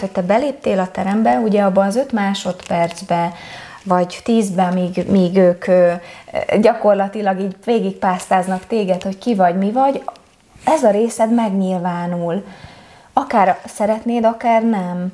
Hogy 0.00 0.10
te 0.10 0.22
beléptél 0.22 0.78
a 0.78 0.90
terembe, 0.90 1.38
ugye 1.38 1.62
abban 1.62 1.86
az 1.86 1.96
öt 1.96 2.12
másodpercben, 2.12 3.32
vagy 3.84 4.20
tízben, 4.24 4.72
míg, 4.72 5.04
míg 5.10 5.36
ők 5.36 5.64
gyakorlatilag 6.60 7.40
így 7.40 7.56
végigpásztáznak 7.64 8.66
téged, 8.66 9.02
hogy 9.02 9.18
ki 9.18 9.34
vagy, 9.34 9.58
mi 9.58 9.72
vagy, 9.72 10.02
ez 10.64 10.82
a 10.82 10.90
részed 10.90 11.34
megnyilvánul. 11.34 12.44
Akár 13.12 13.58
szeretnéd, 13.66 14.24
akár 14.24 14.62
nem. 14.62 15.12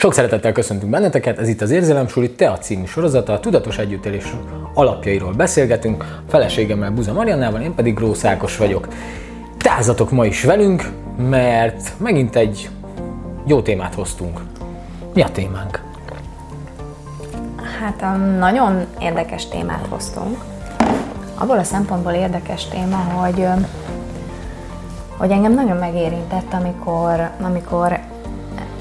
Sok 0.00 0.14
szeretettel 0.14 0.52
köszöntünk 0.52 0.90
benneteket, 0.90 1.38
ez 1.38 1.48
itt 1.48 1.60
az 1.60 1.70
Érzelemsuli 1.70 2.30
Tea 2.30 2.58
című 2.58 2.84
sorozata, 2.84 3.32
a 3.32 3.40
tudatos 3.40 3.78
együttélés 3.78 4.24
alapjairól 4.74 5.32
beszélgetünk, 5.32 6.02
a 6.02 6.30
feleségemmel 6.30 6.90
Buza 6.90 7.12
Mariannával, 7.12 7.60
én 7.60 7.74
pedig 7.74 7.94
Grósz 7.94 8.56
vagyok. 8.58 8.88
Tázatok 9.56 10.10
ma 10.10 10.26
is 10.26 10.44
velünk, 10.44 10.90
mert 11.28 11.92
megint 11.96 12.36
egy 12.36 12.70
jó 13.46 13.60
témát 13.60 13.94
hoztunk. 13.94 14.40
Mi 15.14 15.22
a 15.22 15.28
témánk? 15.28 15.82
Hát 17.80 18.16
nagyon 18.38 18.84
érdekes 19.00 19.48
témát 19.48 19.86
hoztunk. 19.88 20.44
Abból 21.34 21.58
a 21.58 21.64
szempontból 21.64 22.12
érdekes 22.12 22.68
téma, 22.68 22.96
hogy, 22.96 23.46
hogy 25.16 25.30
engem 25.30 25.54
nagyon 25.54 25.76
megérintett, 25.76 26.52
amikor, 26.52 27.30
amikor 27.40 27.98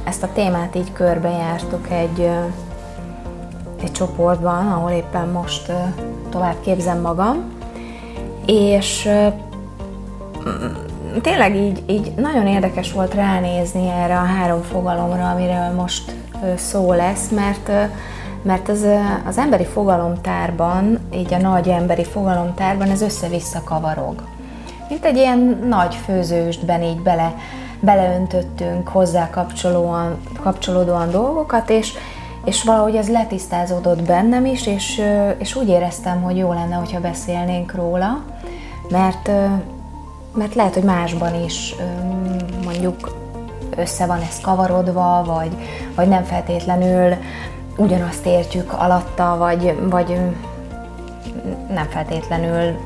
ezt 0.07 0.23
a 0.23 0.29
témát 0.33 0.75
így 0.75 0.93
körbejártuk 0.93 1.89
egy, 1.89 2.29
egy 3.81 3.91
csoportban, 3.91 4.71
ahol 4.71 4.91
éppen 4.91 5.27
most 5.27 5.71
tovább 6.29 6.55
képzem 6.61 7.01
magam, 7.01 7.43
és 8.45 9.09
tényleg 11.21 11.55
így, 11.55 11.83
így 11.85 12.13
nagyon 12.15 12.47
érdekes 12.47 12.91
volt 12.91 13.13
ránézni 13.13 13.89
erre 13.89 14.17
a 14.17 14.23
három 14.23 14.61
fogalomra, 14.61 15.29
amiről 15.29 15.71
most 15.75 16.15
szó 16.55 16.93
lesz, 16.93 17.29
mert 17.29 17.71
mert 18.41 18.69
az, 18.69 18.85
az 19.25 19.37
emberi 19.37 19.65
fogalomtárban, 19.65 20.99
így 21.13 21.33
a 21.33 21.37
nagy 21.37 21.67
emberi 21.67 22.03
fogalomtárban 22.03 22.89
ez 22.89 23.01
össze-vissza 23.01 23.61
kavarog. 23.63 24.23
Mint 24.89 25.05
egy 25.05 25.17
ilyen 25.17 25.65
nagy 25.67 25.95
főzőstben 25.95 26.83
így 26.83 26.99
bele 26.99 27.33
beleöntöttünk 27.79 28.87
hozzá 28.87 29.29
kapcsolóan, 29.29 30.17
kapcsolódóan 30.41 31.11
dolgokat, 31.11 31.69
és, 31.69 31.93
és 32.45 32.63
valahogy 32.63 32.95
ez 32.95 33.09
letisztázódott 33.09 34.03
bennem 34.03 34.45
is, 34.45 34.67
és, 34.67 35.01
és 35.37 35.55
úgy 35.55 35.67
éreztem, 35.67 36.21
hogy 36.21 36.37
jó 36.37 36.53
lenne, 36.53 36.75
hogyha 36.75 36.99
beszélnénk 36.99 37.75
róla, 37.75 38.23
mert, 38.89 39.31
mert 40.33 40.55
lehet, 40.55 40.73
hogy 40.73 40.83
másban 40.83 41.43
is 41.43 41.75
mondjuk 42.63 43.15
össze 43.75 44.05
van 44.05 44.21
ez 44.21 44.41
kavarodva, 44.41 45.23
vagy, 45.25 45.51
vagy 45.95 46.07
nem 46.07 46.23
feltétlenül 46.23 47.15
ugyanazt 47.77 48.25
értjük 48.25 48.73
alatta, 48.73 49.35
vagy, 49.37 49.89
vagy 49.89 50.19
nem 51.73 51.87
feltétlenül 51.89 52.77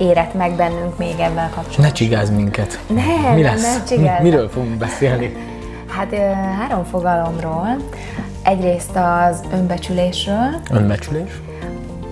érett 0.00 0.34
meg 0.34 0.52
bennünk 0.56 0.98
még 0.98 1.14
ebben 1.18 1.50
kapcsolatban. 1.50 1.84
Ne 1.86 1.92
csigázz 1.92 2.30
minket. 2.30 2.78
Ne, 2.86 3.34
Mi 3.34 3.42
lesz? 3.42 3.78
ne 3.78 3.84
csigázz. 3.84 4.22
Miről 4.22 4.48
fogunk 4.48 4.76
beszélni? 4.76 5.36
Hát 5.86 6.14
három 6.58 6.84
fogalomról. 6.84 7.76
Egyrészt 8.42 8.90
az 8.94 9.40
önbecsülésről. 9.52 10.48
Önbecsülés. 10.70 11.30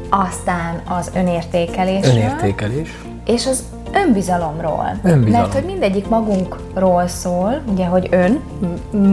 Aztán 0.08 0.82
az 0.98 1.10
önértékelésről. 1.14 2.14
Önértékelés. 2.16 2.98
És 3.26 3.46
az 3.46 3.62
önbizalomról. 3.92 4.98
Önbizalom. 5.02 5.40
Mert 5.40 5.54
hogy 5.54 5.64
mindegyik 5.64 6.08
magunkról 6.08 7.06
szól, 7.06 7.60
ugye, 7.72 7.86
hogy 7.86 8.08
ön 8.10 8.40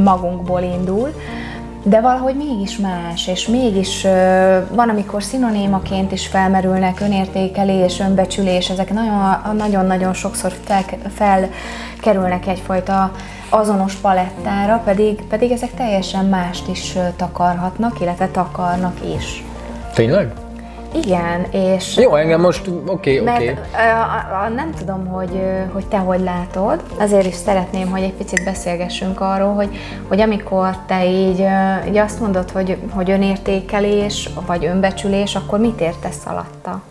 magunkból 0.04 0.62
indul, 0.62 1.14
de 1.88 2.02
valahogy 2.02 2.36
mégis 2.36 2.78
más, 2.78 3.28
és 3.28 3.48
mégis 3.48 4.04
van, 4.70 4.90
amikor 4.90 5.24
szinonémaként 5.24 6.12
is 6.12 6.28
felmerülnek 6.28 7.00
önértékelés, 7.00 8.00
önbecsülés, 8.00 8.70
ezek 8.70 8.94
nagyon-nagyon 9.54 10.14
sokszor 10.14 10.54
fel, 10.64 10.84
felkerülnek 11.16 12.48
egyfajta 12.48 13.12
azonos 13.50 13.96
palettára, 13.96 14.82
pedig, 14.86 15.22
pedig 15.30 15.52
ezek 15.52 15.74
teljesen 15.74 16.26
mást 16.26 16.68
is 16.68 16.98
takarhatnak, 17.16 18.00
illetve 18.00 18.28
takarnak 18.28 18.98
is. 19.18 19.44
Tényleg? 19.94 20.45
Igen, 21.04 21.46
és... 21.52 21.98
Jó, 21.98 22.16
engem 22.16 22.42
most 22.42 22.68
oké, 22.68 23.20
okay, 23.20 23.36
oké. 23.36 23.52
Okay. 23.52 24.54
nem 24.56 24.72
tudom, 24.78 25.08
hogy, 25.08 25.42
hogy 25.74 25.86
te 25.88 25.98
hogy 25.98 26.20
látod, 26.20 26.84
azért 27.00 27.26
is 27.26 27.34
szeretném, 27.34 27.90
hogy 27.90 28.02
egy 28.02 28.14
picit 28.14 28.44
beszélgessünk 28.44 29.22
arról, 29.22 29.54
hogy, 29.54 29.78
hogy 30.08 30.22
amikor 30.22 30.78
te 30.86 31.06
így, 31.06 31.46
így 31.88 31.98
azt 31.98 32.20
mondod, 32.20 32.52
hogy, 32.52 32.78
hogy 32.90 33.12
önértékelés, 33.12 34.30
vagy 34.46 34.66
önbecsülés, 34.66 35.36
akkor 35.36 35.60
mit 35.60 35.82
értesz 35.82 36.26
alatta? 36.26 36.82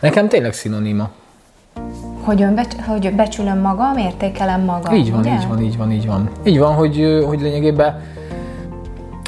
Nekem 0.00 0.28
tényleg 0.28 0.52
szinoníma. 0.52 1.10
Hogy, 2.24 2.42
önbecs, 2.42 2.74
hogy 2.86 3.12
becsülöm 3.12 3.58
magam, 3.58 3.96
értékelem 3.96 4.60
magam, 4.60 4.94
Így 4.94 5.10
van, 5.10 5.20
ugye? 5.20 5.32
így 5.34 5.48
van, 5.48 5.62
így 5.62 5.76
van, 5.76 5.92
így 5.92 6.06
van. 6.06 6.30
Így 6.44 6.58
van, 6.58 6.74
hogy, 6.74 7.22
hogy 7.26 7.40
lényegében 7.40 8.02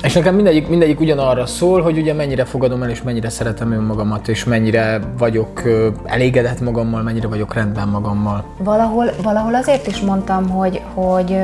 és 0.03 0.13
nekem 0.15 0.35
mindegyik, 0.35 0.69
mindegyik 0.69 1.01
ugyanarra 1.01 1.47
szól, 1.47 1.83
hogy 1.83 1.99
ugye 1.99 2.15
mennyire 2.15 2.45
fogadom 2.45 2.83
el, 2.83 2.91
és 2.91 3.03
mennyire 3.03 3.29
szeretem 3.29 3.73
önmagamat, 3.73 4.29
és 4.29 4.45
mennyire 4.45 5.01
vagyok 5.19 5.63
elégedett 6.05 6.61
magammal, 6.61 7.03
mennyire 7.03 7.29
vagyok 7.29 7.55
rendben 7.55 7.89
magammal. 7.89 8.45
Valahol, 8.59 9.07
valahol 9.23 9.55
azért 9.55 9.87
is 9.87 10.01
mondtam, 10.01 10.49
hogy, 10.49 10.81
hogy, 10.95 11.37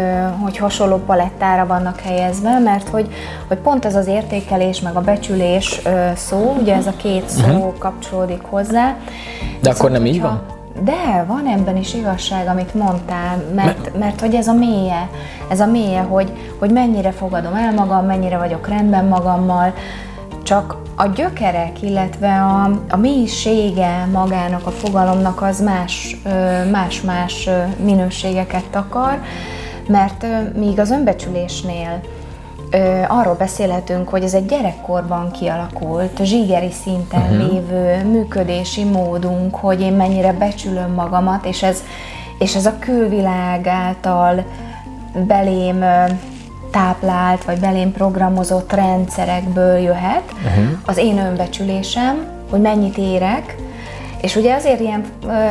hogy 0.43 0.57
hasonló 0.57 0.97
palettára 0.97 1.67
vannak 1.67 2.01
helyezve, 2.01 2.59
mert 2.59 2.89
hogy, 2.89 3.09
hogy 3.49 3.59
pont 3.59 3.85
ez 3.85 3.95
az 3.95 4.07
értékelés, 4.07 4.81
meg 4.81 4.97
a 4.97 5.01
becsülés 5.01 5.81
szó, 6.15 6.57
ugye 6.61 6.75
ez 6.75 6.87
a 6.87 6.95
két 6.97 7.29
szó 7.29 7.47
uh-huh. 7.47 7.79
kapcsolódik 7.79 8.41
hozzá. 8.43 8.97
De 9.63 9.71
akkor 9.71 9.91
nem 9.91 10.07
így 10.07 10.21
van? 10.21 10.56
De, 10.81 11.25
van 11.27 11.47
ebben 11.47 11.77
is 11.77 11.95
igazság, 11.95 12.47
amit 12.47 12.75
mondtál, 12.75 13.45
mert, 13.55 13.99
mert 13.99 14.21
hogy 14.21 14.35
ez 14.35 14.49
a 14.49 14.53
mélye, 14.53 15.09
ez 15.51 15.61
a 15.61 15.67
mélye, 15.67 16.01
hogy, 16.01 16.33
hogy 16.59 16.71
mennyire 16.71 17.11
fogadom 17.11 17.55
el 17.55 17.73
magam, 17.73 18.07
mennyire 18.07 18.39
vagyok 18.39 18.69
rendben 18.69 19.05
magammal, 19.05 19.73
csak 20.43 20.77
a 20.97 21.07
gyökerek, 21.07 21.83
illetve 21.83 22.41
a, 22.43 22.71
a 22.89 22.97
mélysége 22.97 24.09
magának 24.13 24.67
a 24.67 24.71
fogalomnak 24.71 25.43
az 25.43 25.61
más, 25.61 26.17
más-más 26.71 27.49
minőségeket 27.85 28.65
takar, 28.71 29.23
mert 29.89 30.27
míg 30.57 30.79
az 30.79 30.91
önbecsülésnél 30.91 32.01
arról 33.09 33.35
beszélhetünk, 33.35 34.09
hogy 34.09 34.23
ez 34.23 34.35
egy 34.35 34.47
gyerekkorban 34.47 35.31
kialakult, 35.31 36.25
zsigeri 36.25 36.71
szinten 36.71 37.21
uh-huh. 37.21 37.53
lévő 37.53 38.05
működési 38.11 38.85
módunk, 38.85 39.55
hogy 39.55 39.81
én 39.81 39.93
mennyire 39.93 40.33
becsülöm 40.33 40.93
magamat, 40.93 41.45
és 41.45 41.63
ez, 41.63 41.83
és 42.39 42.55
ez 42.55 42.67
a 42.67 42.79
külvilág 42.79 43.67
által 43.67 44.45
belém 45.27 45.85
táplált, 46.71 47.45
vagy 47.45 47.59
belém 47.59 47.93
programozott 47.93 48.73
rendszerekből 48.73 49.79
jöhet. 49.79 50.33
Uh-huh. 50.33 50.79
Az 50.85 50.97
én 50.97 51.19
önbecsülésem, 51.19 52.27
hogy 52.51 52.61
mennyit 52.61 52.99
érek, 52.99 53.57
és 54.21 54.37
ugye 54.37 54.55
azért 54.55 54.81
ilyen 54.81 55.05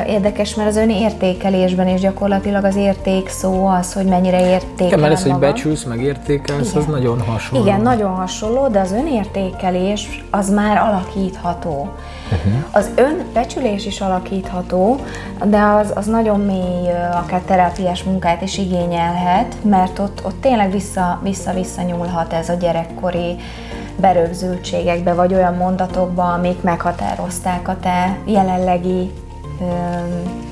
érdekes, 0.08 0.56
mert 0.56 0.70
az 0.70 0.76
ön 0.76 0.90
értékelésben 0.90 1.88
is 1.88 2.00
gyakorlatilag 2.00 2.64
az 2.64 2.76
érték 2.76 3.30
szó 3.30 3.66
az, 3.66 3.94
hogy 3.94 4.06
mennyire 4.06 4.50
értékel 4.50 4.88
Igen, 4.88 5.00
mert 5.00 5.14
ez, 5.14 5.24
hogy 5.24 5.36
becsülsz, 5.36 5.84
meg 5.84 6.02
értékelsz, 6.02 6.70
Igen. 6.70 6.82
az 6.82 6.86
nagyon 6.88 7.22
hasonló. 7.22 7.66
Igen, 7.66 7.82
nagyon 7.82 8.16
hasonló, 8.16 8.68
de 8.68 8.80
az 8.80 8.92
önértékelés 8.92 10.24
az 10.32 10.50
már 10.50 10.78
alakítható. 10.78 11.90
Uh-huh. 12.32 12.54
Az 12.72 12.90
önbecsülés 12.96 13.86
is 13.86 14.02
alakítható, 14.02 15.00
de 15.44 15.62
az, 15.62 15.92
az 15.96 16.06
nagyon 16.06 16.40
mély, 16.40 16.90
akár 17.14 17.42
terápiás 17.42 18.04
munkát 18.04 18.42
is 18.42 18.58
igényelhet, 18.58 19.56
mert 19.64 20.00
ott, 20.00 20.22
ott 20.26 20.42
tényleg 20.42 20.72
vissza, 20.72 21.20
vissza-vissza 21.24 21.82
nyúlhat 21.82 22.34
ez 22.34 22.50
a 22.50 22.54
gyerekkori 22.54 23.36
berögzültségekbe, 23.98 25.14
vagy 25.14 25.34
olyan 25.34 25.54
mondatokba, 25.54 26.34
amik 26.34 26.62
meghatározták 26.62 27.68
a 27.68 27.78
te 27.82 28.18
jelenlegi 28.26 29.12
öm, 29.62 30.44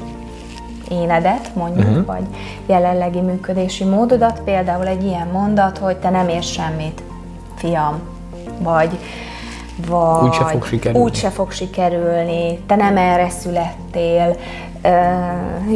énedet, 0.90 1.56
mondjuk, 1.56 1.88
uh-huh. 1.88 2.06
vagy 2.06 2.26
jelenlegi 2.66 3.20
működési 3.20 3.84
módodat. 3.84 4.40
Például 4.40 4.88
egy 4.88 5.04
ilyen 5.04 5.28
mondat, 5.28 5.78
hogy 5.78 5.98
te 5.98 6.10
nem 6.10 6.30
érsz 6.30 6.50
semmit, 6.50 7.04
fiam, 7.56 8.02
vagy 8.60 9.00
vagy 9.88 10.28
úgy 10.28 10.34
se 10.34 10.46
fog 10.46 10.66
sikerülni. 10.66 11.12
Fog 11.16 11.52
sikerülni, 11.52 12.60
te 12.68 12.76
nem 12.76 12.98
erre 12.98 13.30
születtél, 13.30 14.36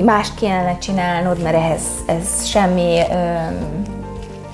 mást 0.06 0.40
kellene 0.40 0.78
csinálnod, 0.78 1.42
mert 1.44 1.56
ehhez 1.56 1.82
ez 2.06 2.46
semmi 2.46 3.00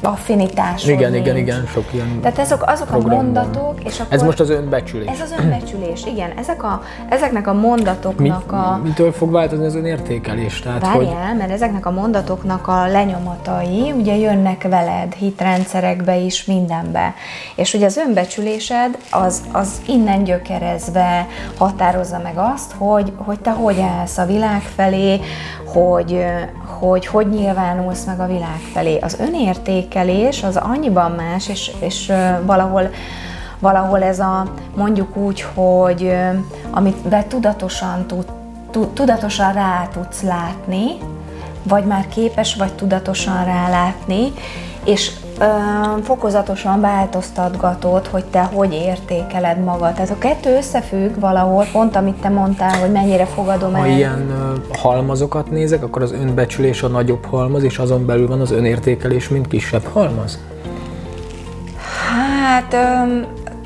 affinitás. 0.04 0.88
Igen, 0.88 1.16
igen, 1.16 1.38
igen, 1.38 1.66
sok 1.66 1.86
ilyen 1.92 2.20
Tehát 2.22 2.40
ezek 2.40 2.70
azok 2.72 2.92
a 2.92 3.00
mondatok, 3.00 3.84
és 3.84 4.00
akkor... 4.00 4.14
Ez 4.14 4.24
most 4.24 4.40
az 4.40 4.50
önbecsülés. 4.50 5.08
Ez 5.08 5.22
az 5.22 5.34
önbecsülés, 5.40 6.06
igen. 6.06 6.32
Ezek 6.38 6.64
a, 6.64 6.82
ezeknek 7.10 7.48
a 7.48 7.54
mondatoknak 7.54 8.52
Mi, 8.52 8.58
a... 8.58 8.80
Mitől 8.84 9.12
fog 9.12 9.32
változni 9.32 9.66
az 9.66 9.76
önértékelés? 9.76 10.60
Tehát, 10.60 10.82
Várjál, 10.82 11.28
hogy... 11.28 11.38
mert 11.38 11.52
ezeknek 11.52 11.86
a 11.86 11.92
mondatoknak 11.92 12.68
a 12.68 12.88
lenyomatai 12.88 13.92
ugye 13.92 14.16
jönnek 14.16 14.68
veled 14.70 15.14
hitrendszerekbe 15.14 16.16
is, 16.18 16.46
mindenbe. 16.46 17.14
És 17.56 17.74
ugye 17.74 17.86
az 17.86 17.98
önbecsülésed 17.98 18.98
az, 19.12 19.42
az 19.52 19.82
innen 19.88 20.24
gyökerezve 20.24 21.28
határozza 21.58 22.20
meg 22.24 22.34
azt, 22.36 22.72
hogy, 22.78 23.14
hogy 23.16 23.40
te 23.40 23.52
hogy 23.52 23.80
állsz 23.80 24.18
a 24.18 24.26
világ 24.26 24.62
felé, 24.62 25.20
hogy, 25.66 26.26
hogy 26.80 27.06
hogy 27.06 27.30
nyilvánulsz 27.30 28.06
meg 28.06 28.20
a 28.20 28.28
világ 28.28 28.60
felé. 28.74 28.98
Az 28.98 29.18
önértékelés 29.94 30.44
az 30.44 30.56
annyiban 30.56 31.12
más, 31.12 31.50
és, 31.50 31.72
és 31.80 32.12
valahol 32.46 32.90
valahol 33.60 34.04
ez 34.04 34.20
a 34.20 34.48
mondjuk 34.76 35.18
úgy, 35.18 35.42
hogy 35.42 36.16
amit 36.72 37.08
be 37.08 37.26
tudatosan 37.28 38.08
tud, 38.08 38.26
tudatosan 38.94 39.54
rá 39.54 39.88
tudsz 39.94 40.22
látni, 40.22 40.98
vagy 41.64 41.86
már 41.86 42.08
képes 42.08 42.56
vagy 42.56 42.74
tudatosan 42.74 43.46
rálátni, 43.46 44.34
és 44.86 45.12
fokozatosan 46.04 46.82
változtatgatod, 46.82 48.08
hogy 48.08 48.26
te 48.26 48.42
hogy 48.42 48.74
értékeled 48.74 49.64
magad. 49.64 49.94
Tehát 49.94 50.10
a 50.10 50.18
kettő 50.18 50.56
összefügg 50.58 51.20
valahol, 51.20 51.66
pont 51.72 51.96
amit 51.96 52.16
te 52.16 52.30
mondtál, 52.30 52.80
hogy 52.80 52.92
mennyire 52.92 53.26
fogadom 53.26 53.76
el. 53.76 53.82
Ha 53.82 53.88
ilyen 53.88 54.34
halmazokat 54.74 55.52
nézek, 55.52 55.84
akkor 55.84 56.02
az 56.02 56.12
önbecsülés 56.12 56.84
a 56.84 56.88
nagyobb 56.88 57.26
halmaz, 57.26 57.64
és 57.64 57.78
azon 57.78 58.06
belül 58.06 58.28
van 58.28 58.42
az 58.42 58.52
önértékelés, 58.52 59.30
mint 59.30 59.48
kisebb 59.48 59.84
halmaz? 59.84 60.40
Hát... 62.10 62.74
Ö, 62.74 63.20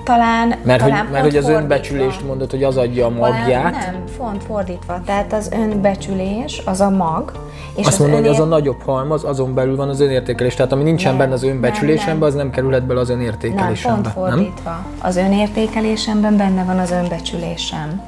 talán, 0.07 0.55
mert 0.63 0.79
talán 0.83 0.99
hogy, 0.99 1.11
mert 1.11 1.23
hogy 1.23 1.35
az 1.35 1.49
önbecsülést 1.49 2.25
mondod, 2.25 2.51
hogy 2.51 2.63
az 2.63 2.77
adja 2.77 3.05
a 3.05 3.09
magját. 3.09 3.71
Nem, 3.71 4.03
font 4.17 4.43
fordítva. 4.43 5.01
Tehát 5.05 5.33
az 5.33 5.51
önbecsülés 5.51 6.61
az 6.65 6.81
a 6.81 6.89
mag. 6.89 7.31
És 7.75 7.85
Azt 7.85 7.99
mondom, 7.99 8.17
önér... 8.17 8.29
hogy 8.29 8.39
az 8.39 8.45
a 8.45 8.49
nagyobb 8.49 8.81
halmaz, 8.85 9.23
azon 9.23 9.53
belül 9.53 9.75
van 9.75 9.89
az 9.89 9.99
önértékelés. 9.99 10.55
Tehát 10.55 10.71
ami 10.71 10.83
nincsen 10.83 11.09
nem, 11.09 11.17
benne 11.19 11.33
az 11.33 11.43
önbecsülésemben, 11.43 12.27
az 12.27 12.35
nem 12.35 12.49
kerülhet 12.49 12.85
bele 12.85 12.99
az 12.99 13.09
önértékelésembe. 13.09 14.01
Nem, 14.01 14.11
font 14.13 14.27
fordítva. 14.29 14.69
Nem? 14.69 14.85
Az 15.01 15.15
önértékelésemben 15.15 16.37
benne 16.37 16.63
van 16.63 16.79
az 16.79 16.91
önbecsülésem. 16.91 18.01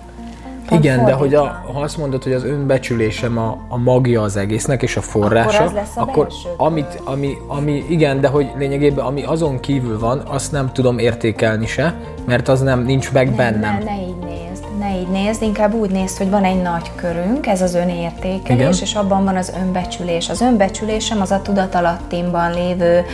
Pont 0.69 0.83
Igen, 0.83 0.97
fordítva. 0.97 1.19
de 1.19 1.25
hogy 1.25 1.33
a, 1.33 1.71
ha 1.73 1.79
azt 1.79 1.97
mondod, 1.97 2.23
hogy 2.23 2.33
az 2.33 2.43
önbecsülésem 2.43 3.37
a, 3.37 3.57
a 3.67 3.77
magja 3.77 4.21
az 4.21 4.37
egésznek 4.37 4.81
és 4.81 4.97
a 4.97 5.01
forrása, 5.01 5.57
akkor, 5.57 5.65
az 5.65 5.73
lesz 5.73 5.95
a 5.95 6.01
akkor 6.01 6.27
amit, 6.57 7.01
ami, 7.03 7.37
ami, 7.47 7.85
igen, 7.89 8.21
de 8.21 8.27
hogy 8.27 8.51
lényegében 8.57 9.05
ami 9.05 9.23
azon 9.23 9.59
kívül 9.59 9.99
van, 9.99 10.23
azt 10.27 10.51
nem 10.51 10.71
tudom 10.73 10.97
értékelni 10.97 11.65
se, 11.65 11.95
mert 12.25 12.47
az 12.47 12.61
nem 12.61 12.83
nincs 12.83 13.11
meg 13.11 13.27
nem, 13.27 13.35
bennem. 13.35 13.77
Ne, 13.77 13.83
ne 13.83 14.01
így 14.01 14.15
nézd, 14.25 14.63
ne 14.79 14.99
így 14.99 15.07
nézd, 15.07 15.41
inkább 15.41 15.73
úgy 15.73 15.89
nézd, 15.89 16.17
hogy 16.17 16.29
van 16.29 16.43
egy 16.43 16.61
nagy 16.61 16.91
körünk, 16.95 17.47
ez 17.47 17.61
az 17.61 17.75
önértékelés, 17.75 18.59
igen. 18.59 18.73
és 18.81 18.95
abban 18.95 19.23
van 19.23 19.35
az 19.35 19.53
önbecsülés. 19.61 20.29
Az 20.29 20.41
önbecsülésem 20.41 21.21
az 21.21 21.31
a 21.31 21.41
tudatalattimban 21.41 22.53
lévő 22.53 23.05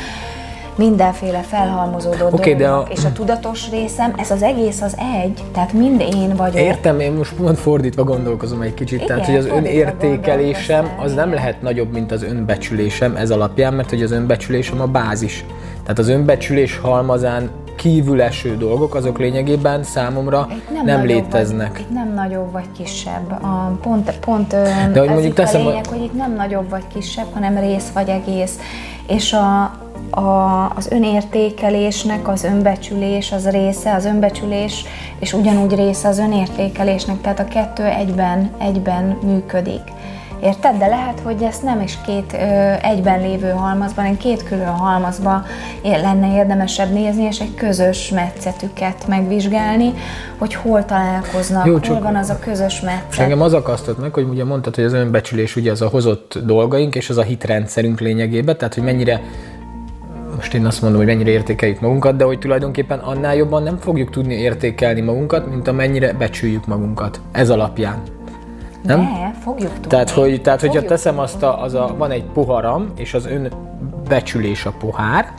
mindenféle 0.75 1.41
felhalmozódó 1.41 2.25
okay, 2.31 2.55
dolgok, 2.55 2.87
a... 2.87 2.91
és 2.91 3.05
a 3.05 3.11
tudatos 3.11 3.69
részem, 3.69 4.13
ez 4.17 4.31
az 4.31 4.41
egész 4.41 4.81
az 4.81 4.97
egy, 5.23 5.43
tehát 5.53 5.73
mind 5.73 6.01
én 6.01 6.35
vagyok. 6.35 6.55
Értem, 6.55 6.99
én 6.99 7.11
most 7.11 7.33
pont 7.33 7.59
fordítva 7.59 8.03
gondolkozom 8.03 8.61
egy 8.61 8.73
kicsit, 8.73 9.01
Igen, 9.01 9.07
tehát 9.07 9.25
hogy 9.25 9.35
az 9.35 9.45
önértékelésem 9.45 10.89
az 10.99 11.13
nem 11.13 11.33
lehet 11.33 11.61
nagyobb, 11.61 11.91
mint 11.91 12.11
az 12.11 12.23
önbecsülésem 12.23 13.15
ez 13.15 13.31
alapján, 13.31 13.73
mert 13.73 13.89
hogy 13.89 14.01
az 14.03 14.11
önbecsülésem 14.11 14.81
a 14.81 14.85
bázis. 14.85 15.45
Tehát 15.81 15.99
az 15.99 16.07
önbecsülés 16.07 16.77
halmazán 16.77 17.49
kívül 17.75 18.21
eső 18.21 18.57
dolgok, 18.57 18.95
azok 18.95 19.17
lényegében 19.17 19.83
számomra 19.83 20.47
nem, 20.73 20.85
nem 20.85 21.05
léteznek. 21.05 21.71
Vagy, 21.71 21.79
itt 21.79 21.93
nem 21.93 22.13
nagyobb 22.13 22.51
vagy 22.51 22.71
kisebb. 22.77 23.31
A 23.31 23.77
pont, 23.81 24.19
pont 24.19 24.49
De 24.91 24.99
hogy 24.99 25.09
mondjuk 25.09 25.33
teszem, 25.33 25.65
a 25.65 25.69
lényeg, 25.69 25.85
hogy 25.87 26.01
itt 26.01 26.13
nem 26.13 26.33
nagyobb 26.33 26.69
vagy 26.69 26.83
kisebb, 26.93 27.27
hanem 27.33 27.57
rész 27.57 27.91
vagy 27.93 28.09
egész. 28.09 28.59
És 29.07 29.33
a, 29.33 29.73
a, 30.09 30.69
az 30.75 30.91
önértékelésnek 30.91 32.27
az 32.27 32.43
önbecsülés 32.43 33.31
az 33.31 33.49
része, 33.49 33.93
az 33.93 34.05
önbecsülés, 34.05 34.85
és 35.19 35.33
ugyanúgy 35.33 35.75
része 35.75 36.07
az 36.07 36.19
önértékelésnek, 36.19 37.21
tehát 37.21 37.39
a 37.39 37.47
kettő 37.47 37.83
egyben, 37.83 38.51
egyben 38.59 39.17
működik. 39.23 39.81
Érted? 40.41 40.77
De 40.77 40.87
lehet, 40.87 41.19
hogy 41.19 41.43
ezt 41.43 41.63
nem 41.63 41.81
is 41.81 41.97
két 42.05 42.33
ö, 42.33 42.37
egyben 42.81 43.21
lévő 43.21 43.49
halmazban, 43.49 44.03
hanem 44.03 44.17
két 44.17 44.43
külön 44.43 44.67
halmazban 44.67 45.45
lenne 45.83 46.35
érdemesebb 46.35 46.91
nézni, 46.91 47.23
és 47.23 47.39
egy 47.39 47.55
közös 47.55 48.09
metszetüket 48.09 49.07
megvizsgálni, 49.07 49.93
hogy 50.37 50.53
hol 50.53 50.85
találkoznak, 50.85 51.65
Jó, 51.65 51.77
hol 51.87 52.01
van 52.01 52.15
az 52.15 52.29
a 52.29 52.39
közös 52.39 52.81
metszet. 52.81 53.11
És 53.11 53.17
engem 53.17 53.41
az 53.41 53.53
akasztott 53.53 53.99
meg, 53.99 54.13
hogy 54.13 54.23
ugye 54.23 54.43
mondtad, 54.43 54.75
hogy 54.75 54.83
az 54.83 54.93
önbecsülés 54.93 55.55
ugye 55.55 55.71
az 55.71 55.81
a 55.81 55.87
hozott 55.87 56.39
dolgaink, 56.45 56.95
és 56.95 57.09
az 57.09 57.17
a 57.17 57.23
hitrendszerünk 57.23 57.99
lényegében, 57.99 58.57
tehát 58.57 58.73
hogy 58.73 58.83
mennyire 58.83 59.21
most 60.35 60.53
én 60.53 60.65
azt 60.65 60.81
mondom, 60.81 60.99
hogy 60.99 61.09
mennyire 61.09 61.29
értékeljük 61.29 61.79
magunkat, 61.79 62.15
de 62.15 62.23
hogy 62.23 62.39
tulajdonképpen 62.39 62.99
annál 62.99 63.35
jobban 63.35 63.63
nem 63.63 63.77
fogjuk 63.77 64.09
tudni 64.09 64.33
értékelni 64.33 65.01
magunkat, 65.01 65.49
mint 65.49 65.67
amennyire 65.67 66.13
becsüljük 66.13 66.65
magunkat. 66.65 67.21
Ez 67.31 67.49
alapján. 67.49 68.01
Nem? 68.83 68.99
Ne, 68.99 69.33
fogjuk 69.33 69.73
tudni. 69.73 69.87
Tehát, 69.87 70.09
hogy, 70.09 70.41
tehát 70.41 70.61
hogyha 70.61 70.81
teszem 70.81 71.19
azt, 71.19 71.43
a, 71.43 71.61
az 71.61 71.73
a, 71.73 71.95
van 71.97 72.11
egy 72.11 72.23
poharam, 72.23 72.91
és 72.97 73.13
az 73.13 73.25
ön 73.25 73.51
becsülés 74.07 74.65
a 74.65 74.73
pohár, 74.79 75.33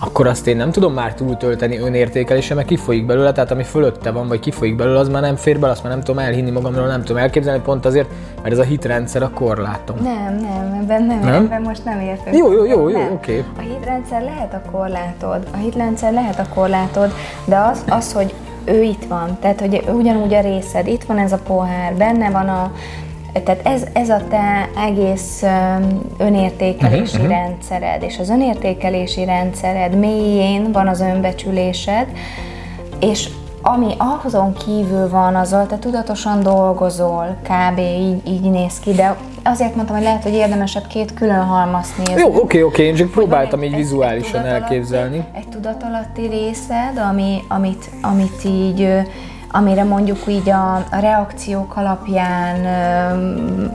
akkor 0.00 0.26
azt 0.26 0.46
én 0.46 0.56
nem 0.56 0.70
tudom 0.70 0.92
már 0.92 1.14
túltölteni 1.14 1.78
önértékelésre, 1.78 2.54
mert 2.54 2.66
kifolyik 2.66 3.06
belőle, 3.06 3.32
tehát 3.32 3.50
ami 3.50 3.62
fölötte 3.62 4.10
van, 4.10 4.28
vagy 4.28 4.40
kifolyik 4.40 4.76
belőle, 4.76 4.98
az 4.98 5.08
már 5.08 5.22
nem 5.22 5.36
fér 5.36 5.58
bele, 5.58 5.72
azt 5.72 5.82
már 5.82 5.92
nem 5.92 6.02
tudom 6.02 6.18
elhinni 6.18 6.50
magamról, 6.50 6.86
nem 6.86 7.00
tudom 7.00 7.16
elképzelni, 7.16 7.60
pont 7.60 7.86
azért, 7.86 8.08
mert 8.42 8.52
ez 8.52 8.58
a 8.58 8.62
hitrendszer 8.62 9.22
a 9.22 9.30
korlátom. 9.30 9.96
Nem, 10.02 10.34
nem, 10.34 10.78
ebben 10.80 11.02
nem, 11.02 11.18
nem? 11.18 11.44
ebben 11.44 11.62
most 11.62 11.84
nem 11.84 12.00
értek. 12.00 12.36
Jó, 12.36 12.52
jó, 12.52 12.64
jó, 12.64 12.88
jó, 12.88 13.00
oké. 13.00 13.12
Okay. 13.12 13.44
A 13.56 13.74
hitrendszer 13.74 14.22
lehet 14.22 14.54
a 14.54 14.70
korlátod, 14.70 15.48
a 15.52 15.56
hitrendszer 15.56 16.12
lehet 16.12 16.38
a 16.38 16.46
korlátod, 16.54 17.12
de 17.44 17.56
az, 17.56 17.84
az 17.88 18.12
hogy 18.12 18.34
ő 18.64 18.82
itt 18.82 19.04
van, 19.04 19.38
tehát 19.40 19.60
hogy 19.60 19.84
ugyanúgy 19.92 20.34
a 20.34 20.40
részed, 20.40 20.86
itt 20.86 21.04
van 21.04 21.18
ez 21.18 21.32
a 21.32 21.38
pohár, 21.46 21.94
benne 21.94 22.30
van 22.30 22.48
a 22.48 22.72
tehát 23.32 23.66
ez, 23.66 23.82
ez 23.92 24.08
a 24.08 24.20
te 24.28 24.68
egész 24.86 25.44
önértékelési 26.18 27.16
uh-huh, 27.16 27.30
rendszered, 27.30 28.02
és 28.02 28.18
az 28.18 28.30
önértékelési 28.30 29.24
rendszered 29.24 29.98
mélyén 29.98 30.72
van 30.72 30.88
az 30.88 31.00
önbecsülésed, 31.00 32.06
és 33.00 33.28
ami 33.62 33.94
ahhozon 33.96 34.54
kívül 34.54 35.08
van, 35.08 35.34
azzal 35.34 35.66
te 35.66 35.78
tudatosan 35.78 36.42
dolgozol, 36.42 37.36
kb. 37.42 37.78
így, 37.78 38.28
így 38.28 38.50
néz 38.50 38.78
ki, 38.80 38.92
de 38.92 39.16
azért 39.44 39.74
mondtam, 39.74 39.96
hogy 39.96 40.04
lehet, 40.04 40.22
hogy 40.22 40.32
érdemesebb 40.32 40.86
két 40.86 41.14
külön 41.14 41.44
halmazt 41.44 41.96
nézni. 41.98 42.20
Jó, 42.20 42.34
oké, 42.34 42.62
oké, 42.62 42.86
én 42.86 42.94
csak 42.94 43.10
próbáltam 43.10 43.62
így 43.62 43.76
vizuálisan 43.76 44.40
egy 44.40 44.52
elképzelni. 44.52 45.24
Egy 45.32 45.48
tudatalatti 45.48 46.26
részed, 46.26 46.98
ami, 47.10 47.42
amit, 47.48 47.90
amit 48.02 48.44
így 48.44 48.88
amire 49.52 49.84
mondjuk 49.84 50.18
így 50.28 50.50
a, 50.50 50.74
a 50.74 50.98
reakciók 51.00 51.76
alapján, 51.76 52.66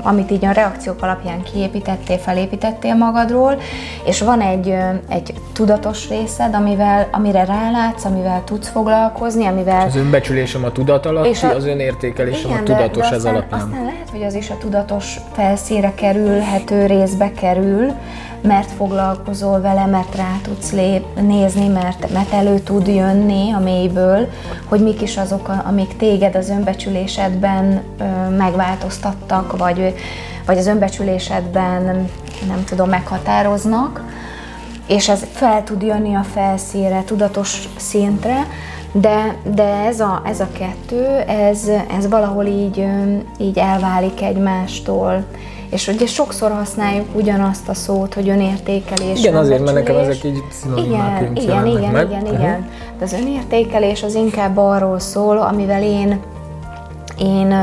amit 0.01 0.31
így 0.31 0.45
a 0.45 0.51
reakciók 0.51 1.01
alapján 1.01 1.43
kiépítettél, 1.43 2.17
felépítettél 2.17 2.95
magadról, 2.95 3.57
és 4.05 4.21
van 4.21 4.41
egy, 4.41 4.75
egy 5.07 5.33
tudatos 5.53 6.09
részed, 6.09 6.53
amivel, 6.53 7.07
amire 7.11 7.45
rálátsz, 7.45 8.05
amivel 8.05 8.43
tudsz 8.43 8.69
foglalkozni, 8.69 9.45
amivel... 9.45 9.87
És 9.87 9.93
az 9.93 9.95
önbecsülésem 9.95 10.63
a 10.63 10.71
tudat 10.71 11.05
alatti, 11.05 11.29
és 11.29 11.43
a, 11.43 11.55
az 11.55 11.65
önértékelésem 11.65 12.49
igen, 12.49 12.61
a 12.61 12.63
tudatos 12.63 13.03
de, 13.03 13.09
de 13.09 13.15
aztán, 13.15 13.19
ez 13.19 13.25
alapján. 13.25 13.61
Aztán 13.61 13.83
lehet, 13.83 14.09
hogy 14.11 14.23
az 14.23 14.33
is 14.33 14.49
a 14.49 14.57
tudatos 14.57 15.19
felszíre 15.33 15.93
kerülhető 15.95 16.85
részbe 16.85 17.31
kerül, 17.31 17.93
mert 18.41 18.71
foglalkozol 18.71 19.61
vele, 19.61 19.85
mert 19.85 20.15
rá 20.15 20.31
tudsz 20.43 20.71
lép, 20.71 21.03
nézni, 21.21 21.67
mert, 21.67 22.11
mert 22.13 22.33
elő 22.33 22.59
tud 22.59 22.87
jönni 22.87 23.51
a 23.51 23.59
mélyből, 23.59 24.27
hogy 24.65 24.79
mik 24.79 25.01
is 25.01 25.17
azok, 25.17 25.51
amik 25.67 25.97
téged 25.97 26.35
az 26.35 26.49
önbecsülésedben 26.49 27.81
megváltoztattak, 28.37 29.57
vagy, 29.57 29.95
vagy 30.45 30.57
az 30.57 30.67
önbecsülésedben 30.67 32.09
nem 32.47 32.63
tudom, 32.65 32.89
meghatároznak, 32.89 34.03
és 34.87 35.09
ez 35.09 35.25
fel 35.31 35.63
tud 35.63 35.81
jönni 35.81 36.15
a 36.15 36.23
felszínre, 36.33 37.03
tudatos 37.03 37.69
szintre, 37.77 38.47
de, 38.91 39.35
de 39.55 39.63
ez, 39.63 39.99
a, 39.99 40.21
ez 40.25 40.39
a 40.39 40.47
kettő, 40.51 41.05
ez, 41.27 41.69
ez 41.97 42.09
valahol 42.09 42.45
így, 42.45 42.85
így 43.37 43.57
elválik 43.57 44.21
egymástól. 44.21 45.23
És 45.69 45.87
ugye 45.87 46.05
sokszor 46.05 46.51
használjuk 46.51 47.05
ugyanazt 47.15 47.69
a 47.69 47.73
szót, 47.73 48.13
hogy 48.13 48.29
önértékelés. 48.29 49.19
Igen, 49.19 49.35
azért, 49.35 49.63
mert 49.63 49.75
nekem 49.75 49.97
ezek 49.97 50.23
így 50.23 50.43
szinonimáként 50.51 51.39
Igen, 51.41 51.65
igen, 51.65 51.77
igen, 51.77 51.91
meg. 51.91 52.09
igen, 52.11 52.23
uh-huh. 52.23 52.65
De 52.97 53.03
az 53.03 53.13
önértékelés 53.13 54.03
az 54.03 54.13
inkább 54.13 54.57
arról 54.57 54.99
szól, 54.99 55.37
amivel 55.37 55.83
én, 55.83 56.19
én 57.17 57.55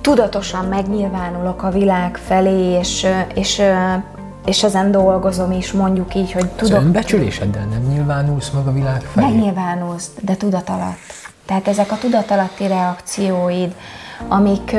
tudatosan 0.00 0.64
megnyilvánulok 0.64 1.62
a 1.62 1.70
világ 1.70 2.16
felé, 2.16 2.78
és, 2.78 3.06
és 3.34 3.62
és 4.48 4.62
ezen 4.62 4.90
dolgozom 4.90 5.52
is, 5.52 5.72
mondjuk 5.72 6.14
így, 6.14 6.32
hogy 6.32 6.48
tudok... 6.48 6.78
Az 6.78 6.84
önbecsüléseddel 6.84 7.64
nem 7.64 7.82
nyilvánulsz 7.82 8.50
meg 8.50 8.66
a 8.66 8.72
világ 8.72 9.00
felé? 9.00 9.26
Megnyilvánulsz, 9.26 10.10
de 10.20 10.36
tudat 10.36 10.68
alatt. 10.68 10.96
Tehát 11.46 11.68
ezek 11.68 11.92
a 11.92 11.98
tudatalatti 12.00 12.66
reakcióid, 12.66 13.74
amik 14.28 14.76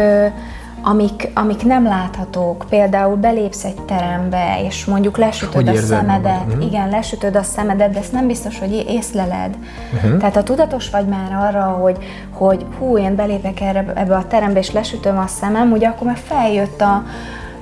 amik, 0.83 1.29
amik 1.33 1.63
nem 1.63 1.83
láthatók. 1.83 2.65
Például 2.69 3.15
belépsz 3.15 3.63
egy 3.63 3.81
terembe, 3.81 4.62
és 4.65 4.86
mondjuk 4.86 5.17
lesütöd 5.17 5.53
hogy 5.53 5.77
a 5.77 5.81
szemedet. 5.81 6.45
Uh-huh. 6.48 6.65
Igen, 6.65 6.89
lesütöd 6.89 7.36
a 7.36 7.43
szemedet, 7.43 7.91
de 7.91 8.00
ezt 8.00 8.12
nem 8.12 8.27
biztos, 8.27 8.59
hogy 8.59 8.86
észleled. 8.88 9.57
Uh-huh. 9.93 10.17
Tehát 10.17 10.36
ha 10.36 10.43
tudatos 10.43 10.89
vagy 10.89 11.05
már 11.05 11.31
arra, 11.31 11.63
hogy, 11.63 11.98
hogy 12.31 12.65
hú, 12.79 12.98
én 12.98 13.15
belépek 13.15 13.62
erre, 13.62 13.86
ebbe 13.95 14.15
a 14.15 14.27
terembe, 14.27 14.59
és 14.59 14.71
lesütöm 14.71 15.17
a 15.17 15.27
szemem, 15.27 15.71
ugye 15.71 15.88
akkor 15.88 16.07
már 16.07 16.19
feljött 16.27 16.81
a, 16.81 17.03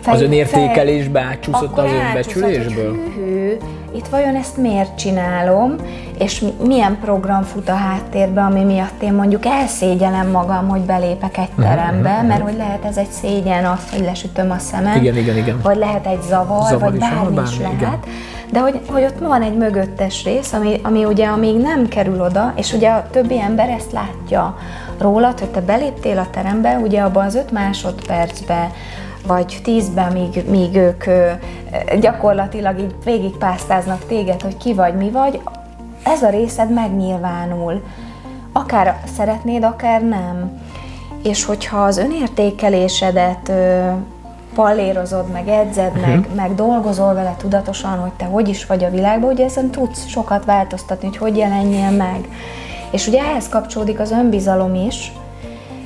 Fej, 0.01 0.13
az 0.13 0.21
önértékelésbe 0.21 1.21
átcsúszott 1.21 1.77
az 1.77 1.91
önbecsülésből? 1.91 2.93
Hű, 2.93 3.23
hű, 3.23 3.57
itt 3.95 4.07
vajon 4.07 4.35
ezt 4.35 4.57
miért 4.57 4.97
csinálom, 4.97 5.75
és 6.19 6.43
milyen 6.65 6.97
program 7.01 7.43
fut 7.43 7.69
a 7.69 7.75
háttérbe, 7.75 8.41
ami 8.41 8.63
miatt 8.63 9.01
én 9.01 9.13
mondjuk 9.13 9.45
elszégyelem 9.45 10.29
magam, 10.29 10.67
hogy 10.67 10.81
belépek 10.81 11.37
egy 11.37 11.49
mhm, 11.55 11.67
terembe, 11.67 12.09
uh-huh, 12.09 12.27
mert 12.27 12.41
hogy 12.41 12.57
lehet 12.57 12.85
ez 12.85 12.97
egy 12.97 13.09
szégyen 13.09 13.65
az, 13.65 13.89
hogy 13.91 14.01
lesütöm 14.01 14.51
a 14.51 14.57
szemem, 14.57 14.97
igen, 14.97 15.17
igen, 15.17 15.37
igen. 15.37 15.59
vagy 15.63 15.77
lehet 15.77 16.05
egy 16.05 16.21
zavar, 16.21 16.67
zavar 16.67 16.89
vagy 16.89 16.99
bármi 16.99 17.27
is, 17.27 17.35
bármi 17.35 17.49
is 17.49 17.57
lehet. 17.57 17.75
Igen. 17.75 17.99
De 18.51 18.59
hogy, 18.59 18.79
hogy 18.87 19.03
ott 19.03 19.19
van 19.19 19.41
egy 19.41 19.57
mögöttes 19.57 20.23
rész, 20.23 20.53
ami, 20.53 20.79
ami 20.83 21.05
ugye 21.05 21.27
amíg 21.27 21.57
nem 21.57 21.87
kerül 21.87 22.21
oda, 22.21 22.53
és 22.55 22.73
ugye 22.73 22.89
a 22.89 23.07
többi 23.11 23.39
ember 23.39 23.69
ezt 23.69 23.91
látja 23.91 24.57
rólad, 24.97 25.39
hogy 25.39 25.49
te 25.49 25.61
beléptél 25.61 26.17
a 26.17 26.27
terembe, 26.31 26.77
ugye 26.77 27.01
abban 27.01 27.25
az 27.25 27.35
öt 27.35 27.51
másodpercben 27.51 28.69
vagy 29.27 29.59
tízben, 29.63 30.11
míg, 30.11 30.49
míg 30.49 30.75
ők 30.75 31.03
gyakorlatilag 31.99 32.79
így 32.79 32.95
végigpásztáznak 33.03 34.05
téged, 34.07 34.41
hogy 34.41 34.57
ki 34.57 34.73
vagy, 34.73 34.95
mi 34.95 35.09
vagy, 35.09 35.41
ez 36.03 36.23
a 36.23 36.29
részed 36.29 36.73
megnyilvánul. 36.73 37.83
Akár 38.51 39.03
szeretnéd, 39.15 39.63
akár 39.63 40.01
nem. 40.01 40.61
És 41.23 41.45
hogyha 41.45 41.83
az 41.83 41.97
önértékelésedet 41.97 43.51
pallérozod, 44.55 45.31
meg 45.31 45.47
edzed, 45.47 45.91
uh-huh. 45.95 46.07
meg, 46.07 46.27
meg 46.35 46.55
dolgozol 46.55 47.13
vele 47.13 47.35
tudatosan, 47.37 47.99
hogy 47.99 48.11
te 48.11 48.25
hogy 48.25 48.47
is 48.47 48.65
vagy 48.65 48.83
a 48.83 48.89
világban, 48.89 49.31
ugye 49.31 49.45
ezen 49.45 49.69
tudsz 49.69 50.07
sokat 50.07 50.45
változtatni, 50.45 51.07
hogy 51.07 51.17
hogy 51.17 51.37
jelenjél 51.37 51.91
meg. 51.91 52.27
És 52.91 53.07
ugye 53.07 53.19
ehhez 53.19 53.49
kapcsolódik 53.49 53.99
az 53.99 54.11
önbizalom 54.11 54.75
is, 54.75 55.11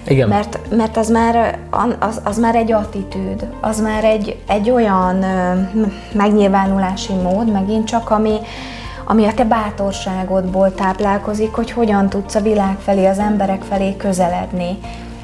igen. 0.08 0.28
Mert, 0.28 0.60
mert 0.70 0.98
az, 0.98 1.10
már, 1.10 1.60
az, 2.00 2.22
az 2.24 2.40
már 2.40 2.56
egy 2.56 2.72
attitűd, 2.72 3.48
az 3.62 3.82
már 3.82 4.04
egy, 4.04 4.38
egy 4.48 4.70
olyan 4.70 5.26
megnyilvánulási 6.14 7.14
mód, 7.14 7.52
megint 7.52 7.88
csak, 7.88 8.10
ami, 8.10 8.38
ami 9.06 9.26
a 9.26 9.34
te 9.34 9.44
bátorságodból 9.44 10.74
táplálkozik, 10.74 11.52
hogy 11.52 11.72
hogyan 11.72 12.10
tudsz 12.10 12.36
a 12.36 12.42
világ 12.42 12.78
felé, 12.80 13.06
az 13.06 13.20
emberek 13.20 13.62
felé 13.62 13.96
közeledni. 13.98 14.78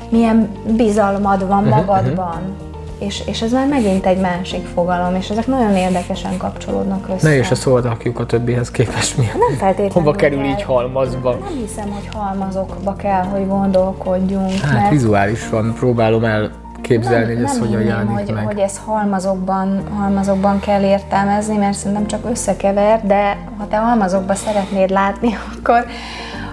Milyen 0.09 0.49
bizalmad 0.65 1.47
van 1.47 1.63
uh-huh, 1.63 1.77
magadban. 1.77 2.27
Uh-huh 2.27 2.75
és, 2.99 3.23
és 3.25 3.41
ez 3.41 3.51
már 3.51 3.67
megint 3.67 4.05
egy 4.05 4.19
másik 4.19 4.65
fogalom, 4.65 5.15
és 5.15 5.29
ezek 5.29 5.47
nagyon 5.47 5.75
érdekesen 5.75 6.37
kapcsolódnak 6.37 7.09
össze. 7.15 7.27
Ne 7.27 7.35
és 7.35 7.49
ezt 7.49 7.63
hova 7.63 7.97
a 8.13 8.25
többihez 8.25 8.71
képest 8.71 9.17
mi? 9.17 9.25
Nem 9.25 9.57
feltétlenül 9.57 9.91
Hova 9.91 10.11
kerül 10.11 10.43
így 10.43 10.63
halmazba? 10.63 11.31
Nem 11.31 11.57
hiszem, 11.61 11.91
hogy 11.91 12.09
halmazokba 12.13 12.95
kell, 12.95 13.23
hogy 13.23 13.47
gondolkodjunk. 13.47 14.51
Hát 14.51 14.73
mert... 14.73 14.89
vizuális 14.89 15.49
van, 15.49 15.73
próbálom 15.73 16.23
el 16.23 16.51
képzelni, 16.81 17.33
nem, 17.33 17.35
hogy 17.35 17.43
ez 17.43 17.57
hogyan 17.57 17.81
jelenik 17.81 18.15
hogy, 18.15 18.33
meg. 18.33 18.45
hogy 18.45 18.59
ez 18.59 18.79
halmazokban, 18.85 19.81
halmazokban 19.97 20.59
kell 20.59 20.83
értelmezni, 20.83 21.57
mert 21.57 21.77
szerintem 21.77 22.07
csak 22.07 22.29
összekever, 22.29 23.05
de 23.05 23.37
ha 23.57 23.67
te 23.67 23.77
halmazokba 23.77 24.35
szeretnéd 24.35 24.89
látni, 24.89 25.37
akkor 25.57 25.85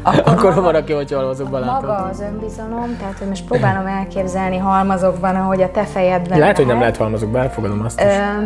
akkor, 0.05 0.53
akkor 0.57 0.85
hogyha 0.97 1.19
halmazokban 1.19 1.61
látod? 1.61 1.89
Maga 1.89 2.09
az 2.11 2.21
önbizalom, 2.21 2.97
tehát 2.99 3.19
hogy 3.19 3.29
most 3.29 3.45
próbálom 3.45 3.87
elképzelni 3.87 4.57
halmazokban, 4.57 5.37
ahogy 5.37 5.63
a 5.63 5.71
te 5.71 5.85
fejedben 5.85 6.39
Lehet, 6.39 6.57
hogy 6.57 6.67
nem 6.67 6.79
lehet 6.79 6.97
halmazokban, 6.97 7.43
elfogadom 7.43 7.85
azt 7.85 8.01
is. 8.01 8.07
Ö, 8.07 8.45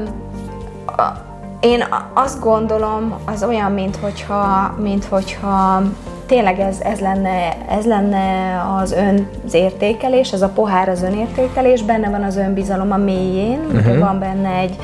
én 1.60 1.84
azt 2.14 2.40
gondolom, 2.40 3.14
az 3.24 3.42
olyan, 3.42 3.72
mint 3.72 3.96
hogyha, 3.96 4.74
mint 4.78 5.04
hogyha 5.04 5.82
tényleg 6.28 6.60
ez, 6.60 6.76
ez, 6.80 6.98
lenne, 6.98 7.56
ez 7.78 7.84
lenne 7.84 8.24
az 8.80 8.92
ön 8.92 9.28
értékelés, 9.52 10.32
ez 10.32 10.42
a 10.42 10.48
pohár 10.48 10.88
az 10.88 11.02
önértékelés, 11.02 11.82
benne 11.82 12.10
van 12.10 12.22
az 12.22 12.36
önbizalom 12.36 12.92
a 12.92 12.96
mélyén, 12.96 13.58
uh-huh. 13.72 13.98
van 13.98 14.18
benne 14.18 14.48
egy, 14.48 14.76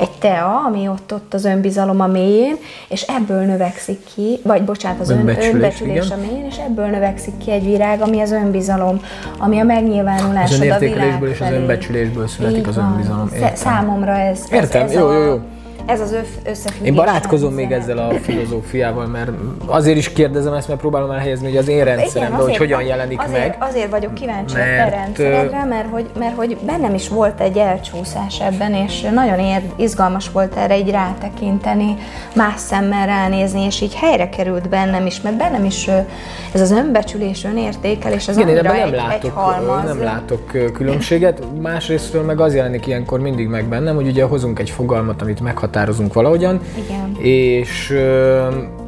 egy 0.00 0.10
tea, 0.18 0.62
ami 0.66 0.88
ott, 0.88 1.14
ott 1.14 1.34
az 1.34 1.44
önbizalom 1.44 2.00
a 2.00 2.06
mélyén, 2.06 2.56
és 2.88 3.02
ebből 3.02 3.44
növekszik 3.44 3.98
ki, 4.14 4.38
vagy 4.42 4.62
bocsánat, 4.62 5.00
az 5.00 5.10
önbecsülés, 5.10 5.52
önbecsülés 5.52 6.10
a 6.10 6.16
mélyén, 6.16 6.44
és 6.44 6.56
ebből 6.56 6.86
növekszik 6.86 7.38
ki 7.38 7.50
egy 7.50 7.64
virág, 7.64 8.00
ami 8.00 8.20
az 8.20 8.32
önbizalom, 8.32 9.00
ami 9.38 9.58
a 9.58 9.64
megnyilvánulásod 9.64 10.70
a 10.70 10.78
világ 10.78 11.22
és 11.32 11.40
az 11.40 11.50
önbecsülésből 11.50 12.28
születik 12.28 12.58
Így 12.58 12.68
az 12.68 12.76
önbizalom. 12.76 13.28
Értem. 13.32 13.54
Számomra 13.54 14.12
ez, 14.12 14.40
Értem, 14.50 14.82
ez, 14.82 14.90
ez 14.90 14.96
jó, 14.96 15.12
jó, 15.12 15.22
jó 15.22 15.40
ez 15.88 16.00
az 16.00 16.16
összefüggés. 16.44 16.88
Én 16.88 16.94
barátkozom 16.94 17.52
még 17.54 17.72
ezzel 17.72 17.98
a 17.98 18.14
filozófiával, 18.14 19.06
mert 19.06 19.30
azért 19.66 19.96
is 19.96 20.12
kérdezem 20.12 20.52
ezt, 20.52 20.68
mert 20.68 20.80
próbálom 20.80 21.10
elhelyezni, 21.10 21.46
hogy 21.48 21.56
az 21.56 21.68
én 21.68 21.84
rendszeremben, 21.84 22.40
hogy 22.40 22.56
hogyan 22.56 22.82
jelenik 22.82 23.20
azért, 23.20 23.38
meg. 23.38 23.56
Azért 23.68 23.90
vagyok 23.90 24.14
kíváncsi 24.14 24.54
mert, 24.54 24.86
a 24.86 24.90
te 24.90 24.96
rendszeredre, 24.96 25.64
mert 25.64 25.90
hogy, 25.90 26.06
mert 26.18 26.36
hogy 26.36 26.56
bennem 26.66 26.94
is 26.94 27.08
volt 27.08 27.40
egy 27.40 27.56
elcsúszás 27.56 28.40
ebben, 28.40 28.74
és 28.74 29.00
nagyon 29.00 29.38
ér, 29.38 29.62
izgalmas 29.76 30.30
volt 30.30 30.56
erre 30.56 30.78
így 30.78 30.90
rátekinteni, 30.90 31.96
más 32.34 32.60
szemmel 32.60 33.06
ránézni, 33.06 33.60
és 33.64 33.80
így 33.80 33.94
helyre 33.94 34.28
került 34.28 34.68
bennem 34.68 35.06
is, 35.06 35.20
mert 35.20 35.36
bennem 35.36 35.64
is 35.64 35.88
ez 36.52 36.60
az 36.60 36.70
önbecsülés, 36.70 37.44
önértékelés, 37.44 38.28
az 38.28 38.36
Igen, 38.36 38.48
annyira 38.48 38.72
nem 38.72 38.86
egy, 38.86 38.92
látok, 38.92 39.24
egy 39.24 39.30
halmaz. 39.34 39.84
Nem 39.84 40.02
látok 40.02 40.72
különbséget, 40.72 41.42
másrésztről 41.60 42.22
meg 42.22 42.40
az 42.40 42.54
jelenik 42.54 42.86
ilyenkor 42.86 43.20
mindig 43.20 43.48
meg 43.48 43.64
bennem, 43.64 43.94
hogy 43.94 44.06
ugye 44.06 44.24
hozunk 44.24 44.58
egy 44.58 44.70
fogalmat, 44.70 45.22
amit 45.22 45.40
meghatározunk, 45.40 45.76
meghatározunk 45.78 46.12
valahogyan. 46.12 46.60
Igen. 46.76 47.16
És, 47.24 47.94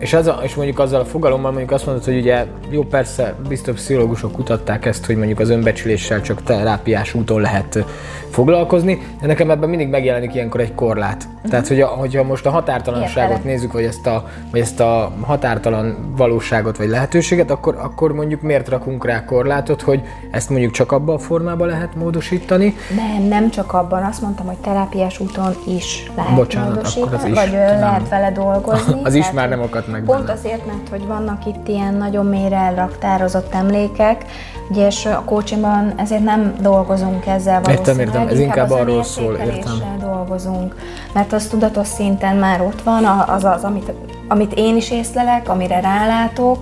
és, 0.01 0.13
ez 0.13 0.27
a, 0.27 0.41
és 0.43 0.55
mondjuk 0.55 0.79
azzal 0.79 1.01
a 1.01 1.05
fogalommal 1.05 1.51
mondjuk 1.51 1.71
azt 1.73 1.87
mondod, 1.87 2.05
hogy 2.05 2.17
ugye 2.17 2.47
jó 2.71 2.83
persze 2.83 3.35
biztos 3.49 3.75
pszichológusok 3.75 4.33
kutatták 4.33 4.87
ezt, 4.87 5.07
hogy 5.07 5.17
mondjuk 5.17 5.41
az 5.41 5.51
önbecsüléssel 5.51 6.21
csak 6.21 6.43
terápiás 6.43 7.15
úton 7.15 7.41
lehet 7.41 7.85
foglalkozni, 8.31 9.03
de 9.21 9.27
nekem 9.27 9.51
ebben 9.51 9.69
mindig 9.69 9.89
megjelenik 9.89 10.35
ilyenkor 10.35 10.61
egy 10.61 10.75
korlát. 10.75 11.29
Uh-huh. 11.35 11.51
Tehát, 11.51 11.69
hogy 11.69 11.81
a, 11.81 11.87
hogyha 11.87 12.23
most 12.23 12.47
a 12.47 12.51
határtalanságot 12.51 13.45
nézzük, 13.45 13.73
vagy 13.73 13.85
ezt, 13.85 14.07
a, 14.07 14.29
vagy 14.51 14.61
ezt 14.61 14.81
a 14.81 15.13
határtalan 15.21 16.15
valóságot, 16.17 16.77
vagy 16.77 16.89
lehetőséget, 16.89 17.51
akkor, 17.51 17.77
akkor 17.79 18.13
mondjuk 18.13 18.43
miért 18.43 18.69
rakunk 18.69 19.05
rá 19.05 19.25
korlátot, 19.25 19.83
hogy 19.83 20.03
ezt 20.31 20.51
mondjuk 20.51 20.73
csak 20.73 20.93
abban 20.93 21.15
a 21.15 21.19
formában 21.19 21.69
lehet 21.69 21.95
módosítani? 21.95 22.77
Nem, 22.97 23.23
nem 23.29 23.51
csak 23.51 23.73
abban. 23.73 24.03
Azt 24.03 24.23
mondtam, 24.23 24.47
hogy 24.47 24.59
terápiás 24.59 25.21
úton 25.21 25.55
is 25.67 26.11
lehet 26.17 26.35
Bocsánat, 26.35 26.75
módosítani, 26.75 27.07
akkor 27.07 27.19
az 27.19 27.25
is, 27.25 27.35
vagy 27.35 27.53
nem. 27.53 27.81
lehet 27.81 28.09
vele 28.09 28.31
dolgozni. 28.43 29.01
az 29.05 29.15
is 29.15 29.31
már 29.31 29.49
nem 29.49 29.61
akadt 29.61 29.90
meg 29.91 30.03
Pont 30.05 30.19
benne. 30.19 30.33
azért, 30.33 30.67
mert 30.67 30.89
hogy 30.89 31.07
vannak 31.07 31.47
itt 31.47 31.69
ilyen 31.69 31.95
nagyon 31.95 32.27
mélyre 32.27 32.57
elraktározott 32.57 33.55
emlékek, 33.55 34.25
Ugye, 34.71 34.87
és 34.87 35.07
a 35.07 35.23
coachingban 35.25 35.93
ezért 35.97 36.25
nem 36.25 36.55
dolgozunk 36.61 37.27
ezzel 37.27 37.61
valószínűleg. 37.63 37.79
Értem, 37.79 37.99
értem. 37.99 38.29
Ez 38.29 38.39
inkább 38.39 38.71
arról 38.71 39.03
szól, 39.03 39.35
értem. 39.35 39.99
dolgozunk, 40.01 40.75
mert 41.13 41.33
az 41.33 41.47
tudatos 41.47 41.87
szinten 41.87 42.37
már 42.37 42.61
ott 42.61 42.83
van, 42.83 43.05
az 43.05 43.45
az, 43.45 43.65
amit, 43.65 43.93
amit 44.29 44.53
én 44.55 44.77
is 44.77 44.91
észlelek, 44.91 45.49
amire 45.49 45.81
rálátok, 45.81 46.59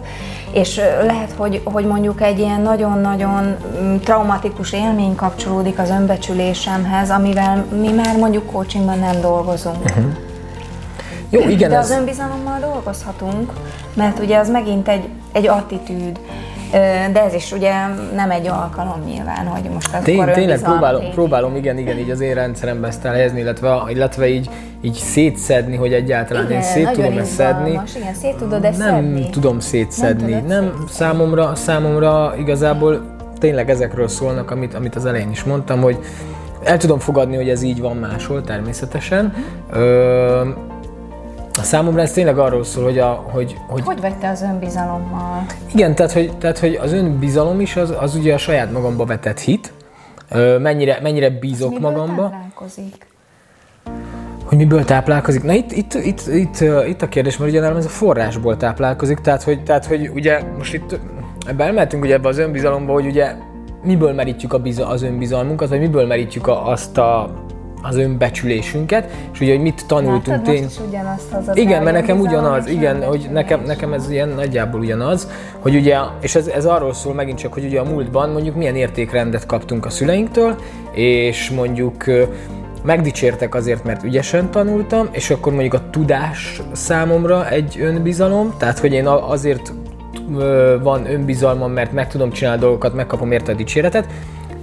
és 0.52 0.80
lehet, 1.04 1.32
hogy, 1.36 1.60
hogy 1.64 1.86
mondjuk 1.86 2.22
egy 2.22 2.38
ilyen 2.38 2.60
nagyon-nagyon 2.60 3.56
mm, 3.82 3.96
traumatikus 3.96 4.72
élmény 4.72 5.14
kapcsolódik 5.14 5.78
az 5.78 5.90
önbecsülésemhez, 5.90 7.10
amivel 7.10 7.64
mi 7.80 7.92
már 7.92 8.16
mondjuk 8.16 8.52
coachingban 8.52 8.98
nem 8.98 9.20
dolgozunk. 9.20 9.84
Uh-huh. 9.84 10.04
Jó, 11.30 11.48
igen, 11.48 11.70
De 11.70 11.76
ez... 11.76 11.90
az 11.90 11.98
önbizalommal 11.98 12.58
dolgozhatunk, 12.60 13.52
mert 13.94 14.18
ugye 14.18 14.38
az 14.38 14.50
megint 14.50 14.88
egy, 14.88 15.08
egy 15.32 15.46
attitűd. 15.46 16.20
De 17.12 17.22
ez 17.26 17.34
is 17.34 17.52
ugye 17.52 17.72
nem 18.14 18.30
egy 18.30 18.46
alkalom 18.46 19.02
nyilván, 19.06 19.46
hogy 19.46 19.70
most 19.72 19.94
az 19.94 20.02
Tény, 20.02 20.24
Tényleg 20.32 20.60
próbálom, 20.62 21.00
tény. 21.00 21.12
próbálom, 21.12 21.56
igen, 21.56 21.78
igen, 21.78 21.98
így 21.98 22.10
az 22.10 22.20
én 22.20 22.34
rendszerembe 22.34 22.86
ezt 22.86 23.04
elhelyezni, 23.04 23.40
illetve, 23.40 23.82
illetve 23.88 24.28
így, 24.28 24.50
így 24.80 24.94
szétszedni, 24.94 25.76
hogy 25.76 25.92
egyáltalán 25.92 26.44
igen, 26.44 26.56
én 26.56 26.62
szét 26.62 26.90
tudom 26.90 27.18
ezt 27.18 27.30
szedni. 27.32 27.70
Igen, 27.96 28.14
szét 28.14 28.36
tudod 28.36 28.64
ezt 28.64 28.78
Nem 28.78 28.94
szedni? 28.94 29.30
tudom 29.30 29.60
szétszedni. 29.60 30.32
Nem, 30.32 30.44
nem 30.46 30.84
számomra, 30.88 31.54
számomra 31.54 32.34
igazából 32.38 33.16
tényleg 33.38 33.70
ezekről 33.70 34.08
szólnak, 34.08 34.50
amit, 34.50 34.74
amit 34.74 34.94
az 34.96 35.06
elején 35.06 35.30
is 35.30 35.44
mondtam, 35.44 35.80
hogy 35.80 35.98
el 36.64 36.76
tudom 36.76 36.98
fogadni, 36.98 37.36
hogy 37.36 37.48
ez 37.48 37.62
így 37.62 37.80
van 37.80 37.96
máshol 37.96 38.42
természetesen. 38.42 39.34
Ö, 39.70 40.48
a 41.58 41.62
számomra 41.62 42.00
ez 42.00 42.12
tényleg 42.12 42.38
arról 42.38 42.64
szól, 42.64 42.84
hogy... 42.84 42.98
A, 42.98 43.24
hogy, 43.30 43.56
hogy, 43.66 43.82
hogy 43.84 44.00
vagy 44.00 44.18
te 44.18 44.28
az 44.28 44.42
önbizalommal? 44.42 45.46
Igen, 45.74 45.94
tehát 45.94 46.12
hogy, 46.12 46.36
tehát, 46.38 46.58
hogy 46.58 46.74
az 46.74 46.92
önbizalom 46.92 47.60
is 47.60 47.76
az, 47.76 47.94
az 48.00 48.14
ugye 48.14 48.34
a 48.34 48.38
saját 48.38 48.72
magamba 48.72 49.04
vetett 49.04 49.40
hit, 49.40 49.72
mennyire, 50.58 50.98
mennyire 51.02 51.30
bízok 51.30 51.74
Ez 51.74 51.80
magamba. 51.80 52.22
Táplálkozik? 52.22 53.06
hogy 54.48 54.58
miből 54.58 54.84
táplálkozik? 54.84 55.42
Na 55.42 55.52
itt, 55.52 55.72
itt, 55.72 55.94
itt, 55.94 56.20
itt, 56.26 56.60
itt 56.86 57.02
a 57.02 57.08
kérdés, 57.08 57.36
mert 57.36 57.50
ugye 57.50 57.60
nálam 57.60 57.76
ez 57.76 57.84
a 57.84 57.88
forrásból 57.88 58.56
táplálkozik, 58.56 59.18
tehát 59.18 59.42
hogy, 59.42 59.62
tehát, 59.62 59.84
hogy 59.84 60.10
ugye 60.14 60.42
most 60.56 60.74
itt 60.74 60.98
ebbe 61.46 61.64
elmehetünk 61.64 62.04
ugye 62.04 62.14
ebbe 62.14 62.28
az 62.28 62.38
önbizalomba, 62.38 62.92
hogy 62.92 63.06
ugye 63.06 63.34
miből 63.82 64.12
merítjük 64.12 64.52
a 64.52 64.58
biza, 64.58 64.86
az 64.88 65.02
önbizalmunkat, 65.02 65.68
vagy 65.68 65.78
miből 65.78 66.06
merítjük 66.06 66.46
a, 66.46 66.68
azt 66.68 66.98
a, 66.98 67.30
az 67.82 67.96
önbecsülésünket, 67.96 69.10
és 69.32 69.40
ugye, 69.40 69.52
hogy 69.52 69.62
mit 69.62 69.86
tanultunk. 69.86 70.26
Látod, 70.26 70.46
most 70.46 70.70
is 70.70 70.86
ugyanazt 70.88 71.32
az 71.32 71.56
Igen, 71.56 71.82
mert 71.82 71.96
nekem 71.96 72.20
ugyanaz, 72.20 72.66
igen, 72.66 73.02
hogy 73.04 73.28
nekem, 73.32 73.62
nekem 73.66 73.92
ez 73.92 74.10
ilyen 74.10 74.28
nagyjából 74.28 74.80
ugyanaz, 74.80 75.28
hogy 75.58 75.74
ugye, 75.74 75.96
és 76.20 76.34
ez, 76.34 76.46
ez 76.46 76.64
arról 76.64 76.94
szól 76.94 77.14
megint 77.14 77.38
csak, 77.38 77.52
hogy 77.52 77.64
ugye 77.64 77.80
a 77.80 77.84
múltban 77.84 78.30
mondjuk 78.30 78.56
milyen 78.56 78.76
értékrendet 78.76 79.46
kaptunk 79.46 79.86
a 79.86 79.90
szüleinktől, 79.90 80.56
és 80.92 81.50
mondjuk 81.50 82.04
megdicsértek 82.82 83.54
azért, 83.54 83.84
mert 83.84 84.04
ügyesen 84.04 84.50
tanultam, 84.50 85.08
és 85.10 85.30
akkor 85.30 85.52
mondjuk 85.52 85.74
a 85.74 85.90
tudás 85.90 86.62
számomra 86.72 87.48
egy 87.48 87.78
önbizalom, 87.80 88.54
tehát 88.58 88.78
hogy 88.78 88.92
én 88.92 89.06
azért 89.06 89.72
van 90.82 91.10
önbizalmam, 91.10 91.72
mert 91.72 91.92
meg 91.92 92.08
tudom 92.08 92.30
csinálni 92.30 92.60
dolgokat, 92.60 92.94
megkapom 92.94 93.32
érte 93.32 93.52
a 93.52 93.54
dicséretet, 93.54 94.06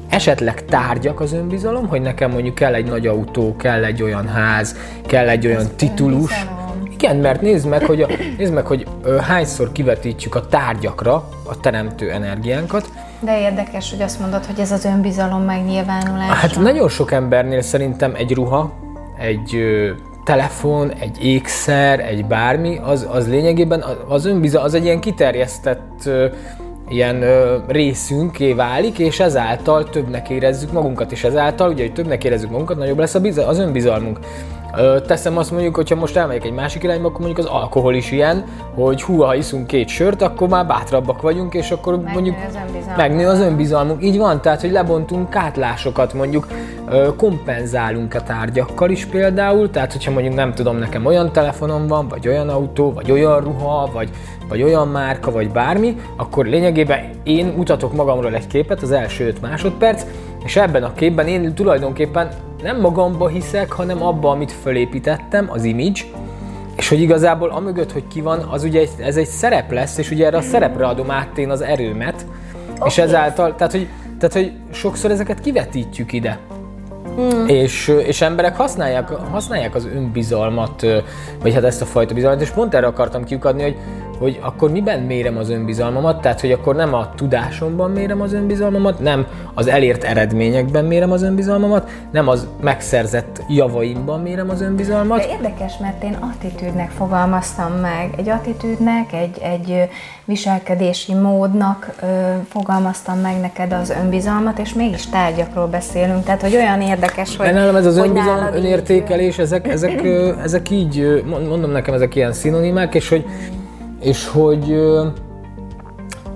esetleg 0.10 0.66
tárgyak 0.66 1.20
az 1.20 1.34
önbizalom, 1.34 1.88
hogy 1.88 2.02
nekem 2.02 2.32
mondjuk 2.32 2.56
kell 2.56 2.74
egy 2.74 2.86
nagy 2.86 3.08
autó, 3.08 3.56
kell 3.56 3.84
egy 3.84 4.04
olyan 4.04 4.28
ház, 4.28 4.76
kell 5.08 5.28
egy 5.30 5.48
olyan 5.48 5.68
titulus. 5.76 6.46
Igen, 6.98 7.16
mert 7.16 7.42
nézd 7.42 7.68
meg, 7.68 7.86
hogy, 7.86 8.02
a, 8.02 8.08
nézd 8.38 8.54
meg, 8.54 8.66
hogy 8.66 8.88
ö, 9.04 9.18
hányszor 9.18 9.72
kivetítjük 9.72 10.36
a 10.36 10.48
tárgyakra 10.48 11.30
a 11.44 11.60
teremtő 11.60 12.12
energiánkat. 12.12 12.90
De 13.20 13.40
érdekes, 13.40 13.90
hogy 13.90 14.02
azt 14.02 14.20
mondod, 14.20 14.46
hogy 14.46 14.60
ez 14.60 14.72
az 14.72 14.86
önbizalom 14.86 15.42
megnyilvánulása. 15.42 16.34
Hát 16.34 16.60
nagyon 16.60 16.90
sok 16.90 17.12
embernél 17.12 17.62
szerintem 17.62 18.14
egy 18.16 18.34
ruha, 18.34 18.74
egy 19.20 19.56
ö, 19.56 19.92
telefon, 20.24 20.92
egy 21.00 21.26
ékszer, 21.26 22.00
egy 22.00 22.26
bármi, 22.26 22.80
az, 22.84 23.08
az 23.12 23.28
lényegében 23.28 23.84
az 24.08 24.26
önbizalom, 24.26 24.66
az 24.66 24.74
egy 24.74 24.84
ilyen 24.84 25.00
kiterjesztett 25.00 26.06
ö, 26.06 26.28
ilyen 26.88 27.22
ö, 27.22 27.58
részünké 27.68 28.54
válik, 28.54 29.00
és 29.00 29.20
ezáltal 29.20 29.90
többnek 29.90 30.30
érezzük 30.30 30.72
magunkat, 30.72 31.12
és 31.12 31.24
ezáltal, 31.24 31.70
ugye, 31.70 31.84
hogy 31.84 31.94
többnek 31.94 32.24
érezzük 32.24 32.50
magunkat, 32.50 32.78
nagyobb 32.78 33.00
lesz 33.00 33.16
a 33.16 33.20
biza, 33.20 33.48
az 33.48 33.60
önbizalmunk. 33.60 34.20
Ö, 34.78 34.98
teszem 35.08 35.38
azt 35.38 35.52
mondjuk, 35.52 35.76
hogyha 35.76 35.96
most 35.96 36.16
elmegyek 36.16 36.46
egy 36.46 36.52
másik 36.52 36.84
irányba, 36.84 37.08
akkor 37.08 37.20
mondjuk 37.20 37.48
az 37.48 37.54
alkohol 37.54 37.94
is 37.94 38.12
ilyen, 38.12 38.46
hogy 38.74 39.02
hú, 39.02 39.22
ha 39.22 39.36
iszunk 39.36 39.68
két 39.68 39.88
sört, 39.88 40.22
akkor 40.22 40.48
már 40.48 40.66
bátrabbak 40.66 41.22
vagyunk, 41.22 41.54
és 41.54 41.72
akkor 41.72 41.96
megnő 41.96 42.14
mondjuk 42.14 42.36
az 42.48 42.58
megnő 42.98 43.28
az 43.28 43.40
önbizalmunk. 43.40 44.04
Így 44.04 44.18
van, 44.18 44.42
tehát, 44.42 44.62
hogy 44.62 44.72
lebontunk 44.72 45.30
kátlásokat, 45.30 46.14
mondjuk 46.14 46.48
kompenzálunk 47.18 48.14
a 48.14 48.24
tárgyakkal 48.24 48.90
is 48.90 49.06
például, 49.06 49.70
tehát 49.70 49.92
hogyha 49.92 50.12
mondjuk 50.12 50.36
nem 50.36 50.54
tudom, 50.54 50.78
nekem 50.78 51.06
olyan 51.06 51.32
telefonom 51.32 51.88
van, 51.88 52.08
vagy 52.08 52.28
olyan 52.28 52.50
autó, 52.50 52.94
vagy 52.94 53.12
olyan 53.12 53.40
ruha, 53.40 53.90
vagy 53.94 54.10
vagy 54.48 54.64
olyan 54.64 54.88
márka, 54.88 55.32
vagy 55.32 55.50
bármi, 55.50 55.96
akkor 56.16 56.46
lényegében 56.46 57.10
én 57.24 57.46
mutatok 57.46 57.94
magamról 57.94 58.36
egy 58.36 58.48
képet, 58.48 58.82
az 58.82 58.92
első 58.92 59.28
5 59.28 59.42
másodperc, 59.42 60.06
és 60.44 60.56
ebben 60.56 60.84
a 60.84 60.94
képben 60.94 61.28
én 61.28 61.54
tulajdonképpen 61.54 62.30
nem 62.64 62.80
magamba 62.80 63.28
hiszek, 63.28 63.72
hanem 63.72 64.04
abba, 64.04 64.30
amit 64.30 64.52
fölépítettem, 64.52 65.50
az 65.50 65.64
image, 65.64 66.02
és 66.76 66.90
hogy 66.90 67.02
igazából 67.02 67.50
amögött, 67.50 67.92
hogy 67.92 68.08
ki 68.08 68.22
van, 68.22 68.40
az 68.40 68.64
ugye 68.64 68.88
ez 69.00 69.18
egy 69.18 69.28
szerep 69.28 69.72
lesz, 69.72 69.98
és 69.98 70.12
ugye 70.12 70.26
erre 70.26 70.38
a 70.38 70.42
szerepre 70.42 70.86
adom 70.86 71.12
át 71.12 71.38
én 71.38 71.50
az 71.50 71.62
erőmet, 71.62 72.26
okay. 72.76 72.88
és 72.88 72.98
ezáltal, 72.98 73.56
tehát 73.56 73.72
hogy, 73.72 73.88
tehát 74.20 74.34
hogy 74.34 74.52
sokszor 74.72 75.12
ezeket 75.12 75.40
kivetítjük 75.40 76.14
ide. 76.14 76.40
Mm. 77.20 77.48
És, 77.48 77.88
és 78.06 78.22
emberek 78.22 78.56
használják, 78.56 79.10
használják 79.10 79.76
az 79.76 79.86
önbizalmat, 79.86 80.86
vagy 81.42 81.54
hát 81.54 81.64
ezt 81.64 81.82
a 81.82 81.86
fajta 81.86 82.14
bizalmat, 82.14 82.42
és 82.42 82.50
pont 82.50 82.74
erre 82.74 82.88
akartam 82.88 83.24
kiukadni, 83.24 83.62
hogy, 83.62 83.78
hogy 84.20 84.40
akkor 84.42 84.72
miben 84.72 85.00
mérem 85.00 85.38
az 85.38 85.50
önbizalmamat, 85.50 86.22
tehát 86.22 86.42
hogy 86.42 86.52
akkor 86.52 86.76
nem 86.76 86.94
a 86.94 87.10
tudásomban 87.16 87.92
mérem 87.92 88.22
az 88.22 88.34
önbizalmamat, 88.34 89.00
nem 89.00 89.28
az 89.54 89.68
elért 89.68 90.04
eredményekben 90.04 90.86
mérem 90.86 91.12
az 91.12 91.24
önbizalmamat, 91.24 91.90
nem 92.12 92.28
az 92.28 92.48
megszerzett 92.62 93.44
javaimban 93.50 94.22
mérem 94.22 94.50
az 94.50 94.62
önbizalmat. 94.62 95.18
De 95.18 95.28
érdekes, 95.28 95.74
mert 95.82 96.04
én 96.04 96.18
attitűdnek 96.20 96.90
fogalmaztam 96.90 97.72
meg. 97.72 98.14
Egy 98.18 98.30
attitűdnek, 98.30 99.14
egy, 99.14 99.38
egy 99.42 99.90
viselkedési 100.26 101.14
módnak 101.14 101.96
ö, 102.02 102.06
fogalmaztam 102.50 103.20
meg 103.20 103.40
neked 103.40 103.74
az 103.74 103.90
önbizalmat, 104.04 104.60
és 104.60 104.74
mégis 104.74 105.10
tárgyakról 105.10 105.68
beszélünk. 105.68 106.24
Tehát, 106.24 106.42
hogy 106.42 106.56
olyan 106.56 106.82
érdekes, 106.82 107.38
hogy. 107.38 107.46
De 107.46 107.54
nálam 107.54 107.76
ez 107.76 107.86
az 107.86 107.98
önbizalom, 107.98 108.54
önértékelés, 108.54 109.38
ezek, 109.38 109.68
ezek, 109.68 110.04
ezek 110.44 110.70
így, 110.70 111.24
mondom 111.48 111.72
nekem, 111.72 111.94
ezek 111.94 112.16
ilyen 112.16 112.34
szinonimák, 112.34 112.96
és 112.96 113.10
hogy 113.10 113.26
és 114.06 114.28
hogy 114.28 114.76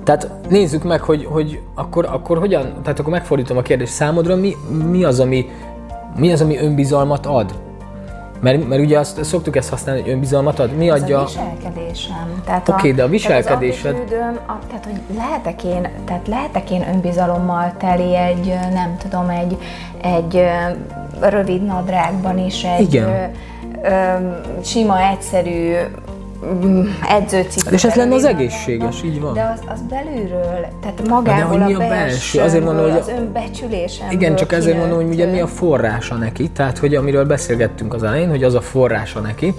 tehát 0.04 0.30
nézzük 0.50 0.84
meg, 0.84 1.02
hogy, 1.02 1.26
hogy 1.26 1.62
akkor, 1.76 2.06
akkor 2.06 2.38
hogyan, 2.38 2.74
tehát 2.84 3.00
akkor 3.00 3.12
megfordítom 3.12 3.58
a 3.58 3.62
kérdést 3.62 3.92
számodra, 3.94 4.36
mi, 4.36 4.56
mi, 4.90 5.04
az, 5.04 5.20
ami, 5.20 5.50
mi 6.16 6.32
az, 6.32 6.42
ami 6.42 6.58
önbizalmat 6.58 7.26
ad? 7.26 7.54
Mert, 8.42 8.68
mert 8.68 8.82
ugye 8.82 9.00
azt 9.00 9.24
szoktuk 9.24 9.56
ezt 9.56 9.70
használni, 9.70 10.02
hogy 10.02 10.12
önbizalmat 10.12 10.60
ad. 10.60 10.76
Mi 10.76 10.90
Ez 10.90 11.02
adja? 11.02 11.20
a 11.20 11.26
viselkedésem. 11.26 12.44
Oké, 12.48 12.72
okay, 12.72 12.94
de 12.94 13.04
a 13.04 13.08
viselkedésed... 13.08 13.96
Tehát, 13.96 14.32
az 14.32 14.56
a, 14.56 14.60
tehát 14.68 14.86
hogy 14.86 15.16
lehetek 15.16 15.64
én, 15.64 15.88
tehát 16.06 16.28
lehetek 16.28 16.72
én 16.72 16.88
önbizalommal 16.94 17.74
teli 17.78 18.16
egy, 18.16 18.54
nem 18.74 18.98
tudom, 18.98 19.30
egy, 19.30 19.58
egy 20.02 20.42
rövid 21.20 21.64
nadrágban 21.64 22.38
is, 22.38 22.64
egy 22.64 22.82
Igen. 22.82 23.10
Ö, 23.10 23.90
ö, 23.90 24.16
sima, 24.64 25.00
egyszerű 25.00 25.74
edzőcipő. 27.10 27.74
És 27.74 27.84
ez 27.84 27.96
lenne 27.96 28.16
az 28.16 28.26
egészséges, 28.26 29.04
így 29.04 29.20
van. 29.22 29.34
De 29.34 29.54
az, 29.56 29.74
az 29.74 29.82
belülről, 29.90 30.68
tehát 30.82 31.08
magából 31.08 31.58
de, 31.58 31.66
mi 31.66 31.74
a, 31.74 31.84
a 31.84 31.88
belső, 31.88 32.40
azért 32.40 32.64
mondom, 32.64 32.84
hogy 32.84 33.00
az 33.00 33.08
önbecsülésem. 33.08 34.12
Igen, 34.12 34.36
csak 34.36 34.52
ezért 34.52 34.78
mondom, 34.78 34.98
hogy 34.98 35.10
ugye 35.14 35.26
mi 35.26 35.40
a 35.40 35.48
forrása 35.48 36.16
neki, 36.16 36.50
tehát 36.50 36.78
hogy 36.78 36.96
amiről 36.96 37.26
beszélgettünk 37.26 37.94
az 37.94 38.04
elején, 38.04 38.30
hogy 38.30 38.44
az 38.44 38.54
a 38.54 38.62
forrása 38.62 39.20
neki, 39.20 39.54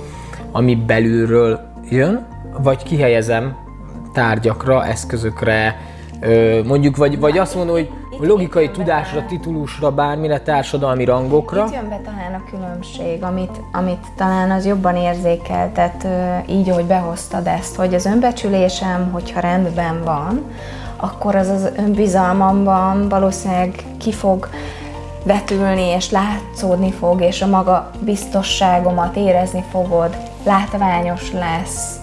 ami 0.52 0.74
belülről 0.74 1.60
jön, 1.90 2.26
vagy 2.62 2.82
kihelyezem 2.82 3.56
tárgyakra, 4.12 4.86
eszközökre, 4.86 5.76
mondjuk, 6.64 6.96
vagy, 6.96 7.18
vagy 7.18 7.38
azt 7.38 7.54
mondom, 7.54 7.74
hogy 7.74 7.90
itt 8.10 8.26
logikai 8.26 8.64
itt 8.64 8.72
tudásra, 8.72 9.24
titulusra, 9.26 9.90
bármire, 9.90 10.40
társadalmi 10.40 11.04
rangokra. 11.04 11.64
Itt 11.66 11.74
jön 11.74 11.88
be 11.88 12.00
talán 12.04 12.34
a 12.34 12.50
különbség, 12.50 13.22
amit, 13.22 13.60
amit 13.72 14.06
talán 14.16 14.50
az 14.50 14.66
jobban 14.66 14.96
érzékeltet, 14.96 16.06
így, 16.48 16.68
hogy 16.68 16.84
behoztad 16.84 17.46
ezt, 17.46 17.76
hogy 17.76 17.94
az 17.94 18.04
önbecsülésem, 18.04 19.10
hogyha 19.12 19.40
rendben 19.40 20.04
van, 20.04 20.44
akkor 20.96 21.34
az 21.34 21.48
az 21.48 21.70
önbizalmamban 21.76 23.08
valószínűleg 23.08 23.84
ki 23.98 24.12
fog 24.12 24.48
vetülni, 25.22 25.82
és 25.82 26.10
látszódni 26.10 26.92
fog, 26.92 27.20
és 27.20 27.42
a 27.42 27.46
maga 27.46 27.90
biztosságomat 28.00 29.16
érezni 29.16 29.64
fogod, 29.70 30.16
látványos 30.44 31.32
lesz 31.32 31.96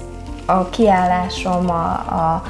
a 0.45 0.69
kiállásom, 0.69 1.69
a, 1.69 1.89
a 1.91 2.43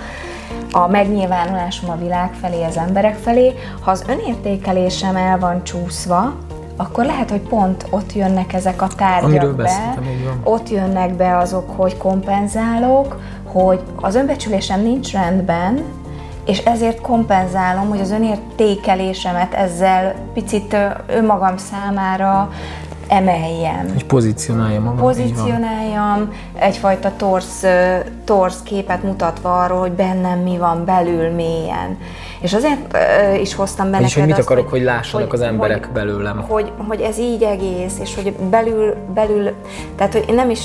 a 0.72 0.88
megnyilvánulásom 0.88 1.90
a 1.90 1.98
világ 1.98 2.34
felé, 2.42 2.64
az 2.64 2.78
emberek 2.78 3.16
felé. 3.16 3.54
Ha 3.82 3.92
az 3.92 4.04
önértékelésem 4.08 5.16
el 5.16 5.40
van 5.40 5.64
csúszva, 5.64 6.34
akkor 6.76 7.06
lehet, 7.06 7.30
hogy 7.30 7.42
pont 7.42 7.86
ott 7.90 8.14
jönnek 8.14 8.54
ezek 8.54 8.82
a 8.82 8.88
tárgyak 8.88 9.56
be, 9.56 9.98
ott 10.44 10.70
jönnek 10.70 11.14
be 11.14 11.38
azok, 11.38 11.70
hogy 11.76 11.98
kompenzálok, 11.98 13.20
hogy 13.44 13.80
az 13.96 14.16
önbecsülésem 14.16 14.82
nincs 14.82 15.12
rendben, 15.12 15.84
és 16.46 16.58
ezért 16.58 17.02
kompenzálom, 17.02 17.90
hogy 17.90 18.00
az 18.00 18.12
önértékelésemet 18.12 19.54
ezzel 19.54 20.16
picit 20.34 20.78
önmagam 21.08 21.58
számára 21.58 22.50
emeljem. 23.08 23.90
Hogy 23.94 24.06
pozícionáljam 24.06 24.84
magam. 24.84 25.00
Pozícionáljam, 25.00 26.34
egyfajta 26.54 27.12
torsz, 27.18 27.64
torsz 28.24 28.62
képet 28.64 29.04
mutatva 29.04 29.64
arról, 29.64 29.80
hogy 29.80 29.92
bennem 29.92 30.40
mi 30.40 30.58
van 30.58 30.86
belül 30.86 31.30
mélyen. 31.30 31.98
És 32.42 32.54
azért 32.54 32.98
is 33.42 33.56
hoztam 33.56 33.92
be 33.92 34.00
És 34.00 34.14
hogy 34.14 34.24
mit 34.26 34.38
azt, 34.38 34.42
akarok, 34.42 34.70
hogy, 34.70 34.80
hogy 34.80 34.88
lássanak 34.88 35.30
hogy, 35.32 35.40
az 35.40 35.46
emberek 35.46 35.86
hogy, 35.86 35.94
belőlem. 35.94 36.46
Hogy, 36.48 36.72
hogy 36.88 37.02
ez 37.02 37.18
így 37.20 37.44
egész, 37.44 38.00
és 38.02 38.16
hogy 38.16 38.34
belül, 38.34 38.96
belül 39.14 39.54
tehát 39.96 40.14
hogy 40.14 40.36
nem 40.36 40.50
is 40.50 40.60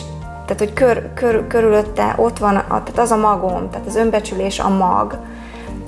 tehát, 0.47 0.59
hogy 0.59 0.73
kör, 0.73 1.13
kör, 1.15 1.47
körülötte 1.47 2.15
ott 2.17 2.39
van, 2.39 2.57
a, 2.57 2.83
tehát 2.83 2.99
az 2.99 3.11
a 3.11 3.17
magom, 3.17 3.71
tehát 3.71 3.87
az 3.87 3.97
önbecsülés 3.97 4.59
a 4.59 4.69
mag, 4.69 5.19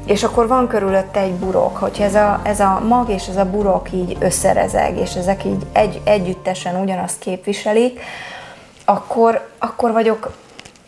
és 0.07 0.23
akkor 0.23 0.47
van 0.47 0.69
körülötte 0.69 1.21
egy 1.21 1.33
burok, 1.35 1.77
hogyha 1.77 2.05
ez 2.05 2.15
a, 2.15 2.41
ez 2.43 2.61
a 2.61 2.83
mag 2.89 3.09
és 3.09 3.27
ez 3.27 3.37
a 3.37 3.51
burok 3.51 3.93
így 3.93 4.17
összerezeg, 4.21 4.99
és 4.99 5.15
ezek 5.15 5.45
így 5.45 5.67
egy, 5.73 6.01
együttesen 6.05 6.81
ugyanazt 6.81 7.19
képviselik, 7.19 8.01
akkor, 8.85 9.49
akkor 9.59 9.93
vagyok 9.93 10.33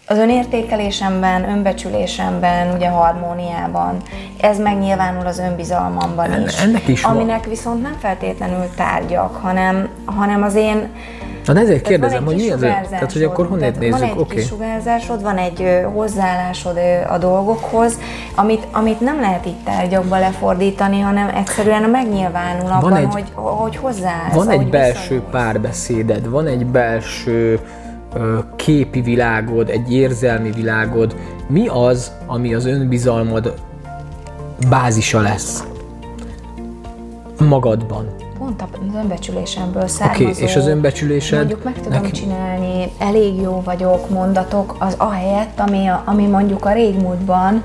az 0.07 0.19
önértékelésemben, 0.19 1.49
önbecsülésemben, 1.49 2.75
ugye 2.75 2.89
harmóniában. 2.89 4.03
Ez 4.41 4.59
megnyilvánul 4.59 5.27
az 5.27 5.39
önbizalmamban 5.39 6.43
is. 6.43 6.61
Ennek 6.61 6.89
is 6.89 7.03
Aminek 7.05 7.41
van. 7.41 7.49
viszont 7.49 7.83
nem 7.83 7.97
feltétlenül 8.01 8.71
tárgyak, 8.77 9.37
hanem, 9.37 9.89
hanem 10.05 10.43
az 10.43 10.55
én 10.55 10.89
Na 11.47 11.53
de 11.53 11.61
ezért 11.61 11.83
kérdezem, 11.87 12.25
hogy 12.25 12.35
mi 12.35 12.51
az 12.51 12.63
ő... 12.63 12.67
Tehát, 12.91 13.13
hogy 13.13 13.23
akkor 13.23 13.47
honnét 13.47 13.79
nézzük? 13.79 13.99
Van 13.99 14.09
egy 14.09 14.19
Oké. 14.19 14.35
kis 14.35 14.47
sugárzásod, 14.47 15.23
van 15.23 15.37
egy 15.37 15.63
ö, 15.63 15.81
hozzáállásod 15.83 16.77
ö, 16.77 17.13
a 17.13 17.19
dolgokhoz, 17.19 17.99
amit, 18.35 18.67
amit 18.73 19.01
nem 19.01 19.21
lehet 19.21 19.47
itt 19.47 19.65
tárgyakba 19.65 20.19
lefordítani, 20.19 21.01
hanem 21.01 21.29
egyszerűen 21.37 21.91
megnyilvánul 21.91 22.71
abban, 22.71 22.97
egy- 22.97 23.07
hogy, 23.13 23.25
hogy 23.35 23.77
hozzáállsz. 23.77 24.35
Van 24.35 24.51
egy 24.51 24.69
belső 24.69 25.23
párbeszéded, 25.31 26.29
van 26.29 26.47
egy 26.47 26.67
belső 26.67 27.61
ö, 28.15 28.39
képi 28.57 29.01
világod, 29.01 29.69
egy 29.71 29.93
érzelmi 29.93 30.51
világod. 30.51 31.17
Mi 31.49 31.67
az, 31.69 32.13
ami 32.27 32.55
az 32.55 32.67
önbizalmad 32.67 33.55
bázisa 34.69 35.21
lesz? 35.21 35.65
Magadban. 37.49 38.07
Pont 38.47 38.63
az 38.63 38.95
önbecsülésemből 38.95 39.87
származó. 39.87 40.29
Oké, 40.29 40.43
és 40.43 40.57
az 40.57 40.67
önbecsülésed? 40.67 41.39
Mondjuk 41.39 41.65
meg 41.65 41.75
tudom 41.75 42.03
Neki- 42.03 42.11
csinálni, 42.11 42.91
elég 42.99 43.41
jó 43.41 43.63
vagyok 43.65 44.11
mondatok, 44.11 44.77
az 44.79 44.95
ahelyett, 44.99 45.61
ami, 45.61 45.87
a, 45.87 46.03
ami 46.05 46.27
mondjuk 46.27 46.65
a 46.65 46.73
régmúltban 46.73 47.63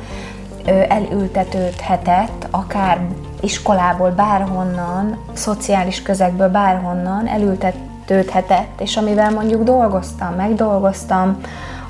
elültetődhetett, 0.87 2.47
akár 2.51 3.01
iskolából, 3.41 4.09
bárhonnan, 4.09 5.17
szociális 5.33 6.01
közegből, 6.01 6.49
bárhonnan 6.49 7.27
elültetődhetett, 7.27 8.81
és 8.81 8.97
amivel 8.97 9.31
mondjuk 9.31 9.63
dolgoztam, 9.63 10.33
megdolgoztam, 10.35 11.37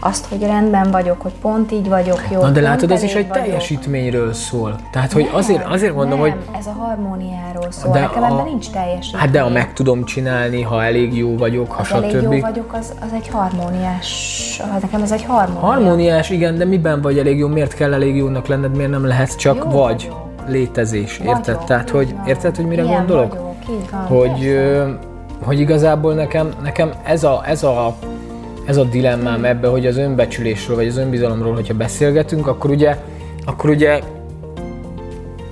azt, 0.04 0.26
hogy 0.26 0.42
rendben 0.42 0.92
vagyok, 0.92 1.22
hogy 1.22 1.32
pont 1.42 1.72
így 1.72 1.90
vagyok, 1.90 2.22
jó. 2.32 2.42
Na 2.42 2.50
de 2.50 2.62
látod, 2.62 2.92
ez 2.92 3.04
is 3.04 3.14
egy 3.14 3.28
vagyok. 3.28 3.44
teljesítményről 3.46 4.34
szól. 4.34 4.76
Tehát, 4.92 5.12
hogy 5.12 5.24
Nem, 5.24 5.36
azért, 5.36 5.66
azért 5.66 5.94
mondom, 5.96 6.20
nem, 6.20 6.30
hogy 6.30 6.40
ez 6.60 6.66
a 6.66 6.72
harmóniáról 6.72 7.68
szól, 7.72 7.92
De 7.94 8.00
nekem 8.00 8.24
a- 8.24 8.26
ebben 8.26 8.44
nincs 8.46 8.70
teljesítmény. 8.70 9.22
hát 9.22 9.30
de 9.32 9.42
ha 9.42 9.50
meg 9.50 9.74
tudom 9.74 10.04
csinálni, 10.04 10.62
ha 10.62 10.84
elég 10.84 11.18
jó 11.18 11.38
vagyok, 11.38 11.72
ha 11.72 11.82
az 11.82 11.92
elég 11.92 12.12
jó 12.12 12.20
stb. 12.32 12.42
vagyok, 12.42 12.74
az, 12.74 12.94
az 13.02 13.10
egy 13.16 13.28
harmóniás, 13.28 14.62
nekem 14.82 15.02
az 15.02 15.12
egy 15.12 15.24
harmónia. 15.24 15.60
Harmóniás, 15.66 16.30
igen, 16.30 16.58
de 16.58 16.66
miben 16.66 17.02
vagy 17.02 17.18
elég 17.18 17.38
jó, 17.38 17.48
miért 17.48 17.74
kell 17.74 17.94
elég 17.94 18.16
jónak 18.16 18.48
lenned, 18.48 18.76
miért 18.76 18.92
nem 18.92 19.06
lehet 19.06 19.38
csak 19.38 19.56
Jó 19.56 19.70
vagy 19.80 20.08
vagyok. 20.10 20.30
létezés, 20.48 21.18
érted? 21.18 21.46
Vagyok, 21.46 21.64
Tehát, 21.66 21.84
így 21.86 21.92
hogy 21.96 22.16
van. 22.16 22.28
érted, 22.28 22.56
hogy 22.56 22.66
mire 22.66 22.84
Ilyen 22.84 22.98
gondolok? 22.98 23.30
Vagyok, 23.34 23.80
így 23.82 23.90
van, 23.92 24.02
hogy, 24.06 24.46
ö, 24.46 24.90
hogy 25.44 25.60
igazából 25.60 26.14
nekem, 26.14 26.50
nekem 26.64 26.92
ez, 27.04 27.24
a, 27.24 27.42
ez, 27.46 27.64
a, 27.64 27.96
ez 28.66 28.78
a 28.78 28.84
dilemmám 28.84 29.46
ebbe, 29.46 29.68
hogy 29.68 29.86
az 29.86 29.98
önbecsülésről 29.98 30.76
vagy 30.76 30.88
az 30.88 30.98
önbizalomról, 30.98 31.54
hogyha 31.54 31.74
beszélgetünk, 31.74 32.48
akkor 32.48 32.70
ugye, 32.70 32.98
akkor 33.46 33.70
ugye 33.70 34.00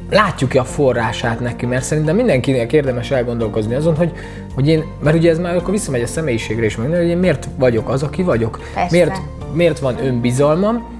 látjuk-e 0.10 0.60
a 0.60 0.64
forrását 0.64 1.40
neki, 1.40 1.66
mert 1.66 1.84
szerintem 1.84 2.16
mindenkinek 2.16 2.74
érdemes 2.74 3.12
elgondolkozni 3.12 3.76
azon, 3.76 3.96
hogy, 3.96 4.12
hogy 4.56 4.68
én, 4.68 4.84
mert 5.04 5.16
ugye 5.16 5.30
ez 5.30 5.40
már 5.40 5.56
akkor 5.56 5.72
visszamegy 5.72 6.02
a 6.02 6.08
személyiségre 6.08 6.66
is, 6.66 6.76
meg, 6.76 6.90
hogy 6.90 7.08
én 7.08 7.18
miért 7.18 7.48
vagyok 7.58 7.90
az, 7.90 8.04
aki 8.04 8.24
vagyok. 8.24 8.60
Persze. 8.74 8.96
Miért, 8.96 9.22
miért 9.54 9.80
van 9.80 10.06
önbizalmam, 10.06 10.99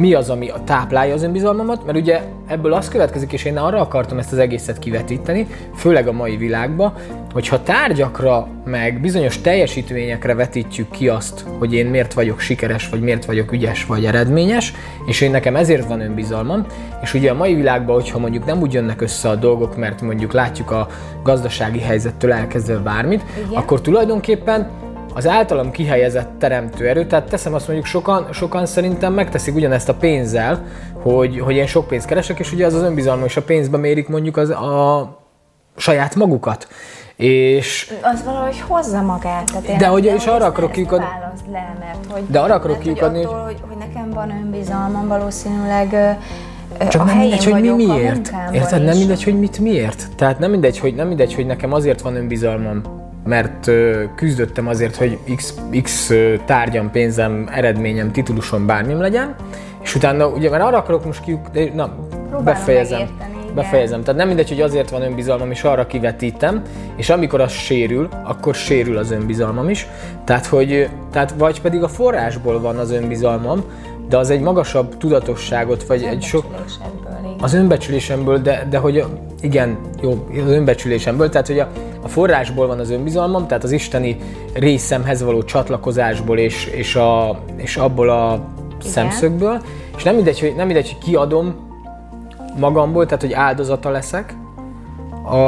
mi 0.00 0.14
az, 0.14 0.30
ami 0.30 0.50
táplálja 0.64 1.14
az 1.14 1.22
önbizalmamat, 1.22 1.86
mert 1.86 1.98
ugye 1.98 2.20
ebből 2.46 2.72
az 2.72 2.88
következik, 2.88 3.32
és 3.32 3.44
én 3.44 3.56
arra 3.58 3.80
akartam 3.80 4.18
ezt 4.18 4.32
az 4.32 4.38
egészet 4.38 4.78
kivetíteni, 4.78 5.46
főleg 5.74 6.08
a 6.08 6.12
mai 6.12 6.36
világba, 6.36 6.94
hogyha 7.32 7.62
tárgyakra, 7.62 8.48
meg 8.64 9.00
bizonyos 9.00 9.40
teljesítményekre 9.40 10.34
vetítjük 10.34 10.90
ki 10.90 11.08
azt, 11.08 11.44
hogy 11.58 11.74
én 11.74 11.86
miért 11.86 12.14
vagyok 12.14 12.40
sikeres, 12.40 12.88
vagy 12.88 13.00
miért 13.00 13.24
vagyok 13.24 13.52
ügyes, 13.52 13.86
vagy 13.86 14.04
eredményes, 14.04 14.74
és 15.06 15.20
én 15.20 15.30
nekem 15.30 15.56
ezért 15.56 15.88
van 15.88 16.00
önbizalmam, 16.00 16.66
és 17.02 17.14
ugye 17.14 17.30
a 17.30 17.34
mai 17.34 17.54
világban, 17.54 17.94
hogyha 17.94 18.18
mondjuk 18.18 18.44
nem 18.44 18.60
úgy 18.60 18.72
jönnek 18.72 19.00
össze 19.00 19.28
a 19.28 19.36
dolgok, 19.36 19.76
mert 19.76 20.00
mondjuk 20.00 20.32
látjuk 20.32 20.70
a 20.70 20.88
gazdasági 21.22 21.80
helyzettől 21.80 22.32
elkezdve 22.32 22.76
bármit, 22.76 23.22
Igen. 23.36 23.48
akkor 23.52 23.80
tulajdonképpen 23.80 24.70
az 25.14 25.26
általam 25.26 25.70
kihelyezett 25.70 26.30
teremtő 26.38 26.88
erő, 26.88 27.06
tehát 27.06 27.28
teszem 27.28 27.54
azt 27.54 27.66
mondjuk 27.66 27.86
sokan, 27.88 28.26
sokan 28.32 28.66
szerintem 28.66 29.12
megteszik 29.12 29.54
ugyanezt 29.54 29.88
a 29.88 29.94
pénzzel, 29.94 30.62
hogy, 31.02 31.40
hogy 31.40 31.54
én 31.54 31.66
sok 31.66 31.86
pénzt 31.86 32.06
keresek, 32.06 32.38
és 32.38 32.52
ugye 32.52 32.66
az 32.66 32.74
az 32.74 32.82
önbizalma, 32.82 33.24
és 33.24 33.36
a 33.36 33.42
pénzbe 33.42 33.76
mérik 33.76 34.08
mondjuk 34.08 34.36
az 34.36 34.50
a 34.50 35.18
saját 35.76 36.14
magukat. 36.14 36.68
És 37.16 37.92
az 38.02 38.24
valahogy 38.24 38.60
hozza 38.66 39.02
magát. 39.02 39.44
Tehát 39.44 39.64
én 39.68 39.78
De 39.78 39.86
hogy- 39.86 40.04
és 40.04 40.26
arra 40.26 40.44
akarok 40.44 40.72
kiukadni- 40.72 41.06
le, 41.52 41.76
mert 41.80 42.12
hogy, 42.12 42.22
De 42.28 42.38
arra 42.40 42.54
akarok 42.54 42.76
hogy 42.76 42.84
kiukadni, 42.84 43.24
attól, 43.24 43.44
hogy, 43.44 43.56
hogy 43.68 43.76
nekem 43.76 44.10
van 44.10 44.30
önbizalmam, 44.30 45.08
valószínűleg 45.08 46.18
Csak 46.88 47.00
a 47.02 47.04
nem 47.04 47.18
mindegy, 47.18 47.44
hogy 47.44 47.60
mi 47.60 47.84
miért. 47.84 48.32
Érted? 48.52 48.84
Nem 48.84 48.96
mindegy, 48.96 49.24
hogy 49.24 49.38
mit 49.38 49.58
miért. 49.58 50.06
Tehát 50.16 50.38
nem 50.38 50.50
mindegy, 50.50 50.78
hogy, 50.78 50.94
nem 50.94 51.06
mindegy, 51.06 51.34
hogy 51.34 51.46
nekem 51.46 51.72
azért 51.72 52.00
van 52.00 52.16
önbizalmam, 52.16 52.82
mert 53.24 53.70
küzdöttem 54.14 54.66
azért, 54.68 54.96
hogy 54.96 55.18
x, 55.36 55.54
x 55.82 56.12
tárgyam, 56.44 56.90
pénzem, 56.90 57.48
eredményem, 57.52 58.12
titulusom, 58.12 58.66
bármim 58.66 59.00
legyen, 59.00 59.34
és 59.82 59.94
utána, 59.94 60.26
ugye, 60.26 60.50
mert 60.50 60.62
arra 60.62 60.76
akarok 60.76 61.04
most 61.04 61.24
kiuk, 61.24 61.48
de, 61.52 61.70
na, 61.74 61.94
befejezem. 62.44 62.98
megérteni, 62.98 63.38
igen. 63.42 63.54
Befejezem. 63.54 64.02
Tehát 64.02 64.20
nem 64.20 64.26
mindegy, 64.28 64.48
hogy 64.48 64.60
azért 64.60 64.90
van 64.90 65.02
önbizalmam, 65.02 65.50
és 65.50 65.62
arra 65.62 65.86
kivetítem, 65.86 66.62
és 66.96 67.10
amikor 67.10 67.40
az 67.40 67.52
sérül, 67.52 68.08
akkor 68.24 68.54
sérül 68.54 68.96
az 68.96 69.10
önbizalmam 69.10 69.68
is. 69.68 69.86
Tehát, 70.24 70.46
hogy, 70.46 70.88
tehát 71.12 71.34
vagy 71.38 71.60
pedig 71.60 71.82
a 71.82 71.88
forrásból 71.88 72.60
van 72.60 72.76
az 72.76 72.90
önbizalmam, 72.90 73.64
de 74.10 74.16
az 74.16 74.30
egy 74.30 74.40
magasabb 74.40 74.96
tudatosságot, 74.96 75.84
vagy 75.84 76.02
egy 76.02 76.22
sok, 76.22 76.44
igen. 76.44 77.34
az 77.40 77.54
önbecsülésemből, 77.54 78.38
de, 78.38 78.66
de 78.70 78.78
hogy 78.78 79.04
igen, 79.40 79.78
jó, 80.02 80.26
az 80.44 80.50
önbecsülésemből, 80.50 81.28
tehát 81.28 81.46
hogy 81.46 81.58
a, 81.58 81.68
a 82.02 82.08
forrásból 82.08 82.66
van 82.66 82.78
az 82.78 82.90
önbizalmam, 82.90 83.46
tehát 83.46 83.64
az 83.64 83.70
isteni 83.70 84.16
részemhez 84.52 85.22
való 85.22 85.42
csatlakozásból 85.42 86.38
és, 86.38 86.64
és, 86.64 86.96
a, 86.96 87.40
és 87.56 87.76
abból 87.76 88.08
a 88.08 88.40
szemszögből, 88.82 89.62
és 89.96 90.02
nem 90.02 90.14
mindegy, 90.14 90.40
hogy, 90.40 90.54
nem 90.56 90.66
mindegy, 90.66 90.88
hogy 90.88 90.98
kiadom 90.98 91.54
magamból, 92.58 93.04
tehát 93.04 93.22
hogy 93.22 93.32
áldozata 93.32 93.90
leszek, 93.90 94.34
a, 95.22 95.38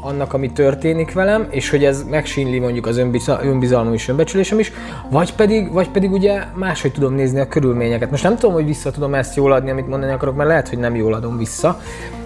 annak, 0.00 0.32
ami 0.32 0.52
történik 0.52 1.12
velem, 1.12 1.46
és 1.50 1.70
hogy 1.70 1.84
ez 1.84 2.04
megsínli 2.10 2.58
mondjuk 2.58 2.86
az 2.86 2.96
önbiza- 2.96 3.44
önbizalmam 3.44 3.92
és 3.92 4.08
önbecsülésem 4.08 4.58
is, 4.58 4.72
vagy 5.10 5.34
pedig, 5.34 5.72
vagy 5.72 5.88
pedig 5.88 6.12
ugye 6.12 6.42
máshogy 6.54 6.92
tudom 6.92 7.14
nézni 7.14 7.40
a 7.40 7.48
körülményeket. 7.48 8.10
Most 8.10 8.22
nem 8.22 8.36
tudom, 8.36 8.54
hogy 8.54 8.66
vissza 8.66 8.90
tudom 8.90 9.14
ezt 9.14 9.36
jól 9.36 9.52
adni, 9.52 9.70
amit 9.70 9.88
mondani 9.88 10.12
akarok, 10.12 10.36
mert 10.36 10.48
lehet, 10.48 10.68
hogy 10.68 10.78
nem 10.78 10.94
jól 10.94 11.14
adom 11.14 11.38
vissza, 11.38 11.80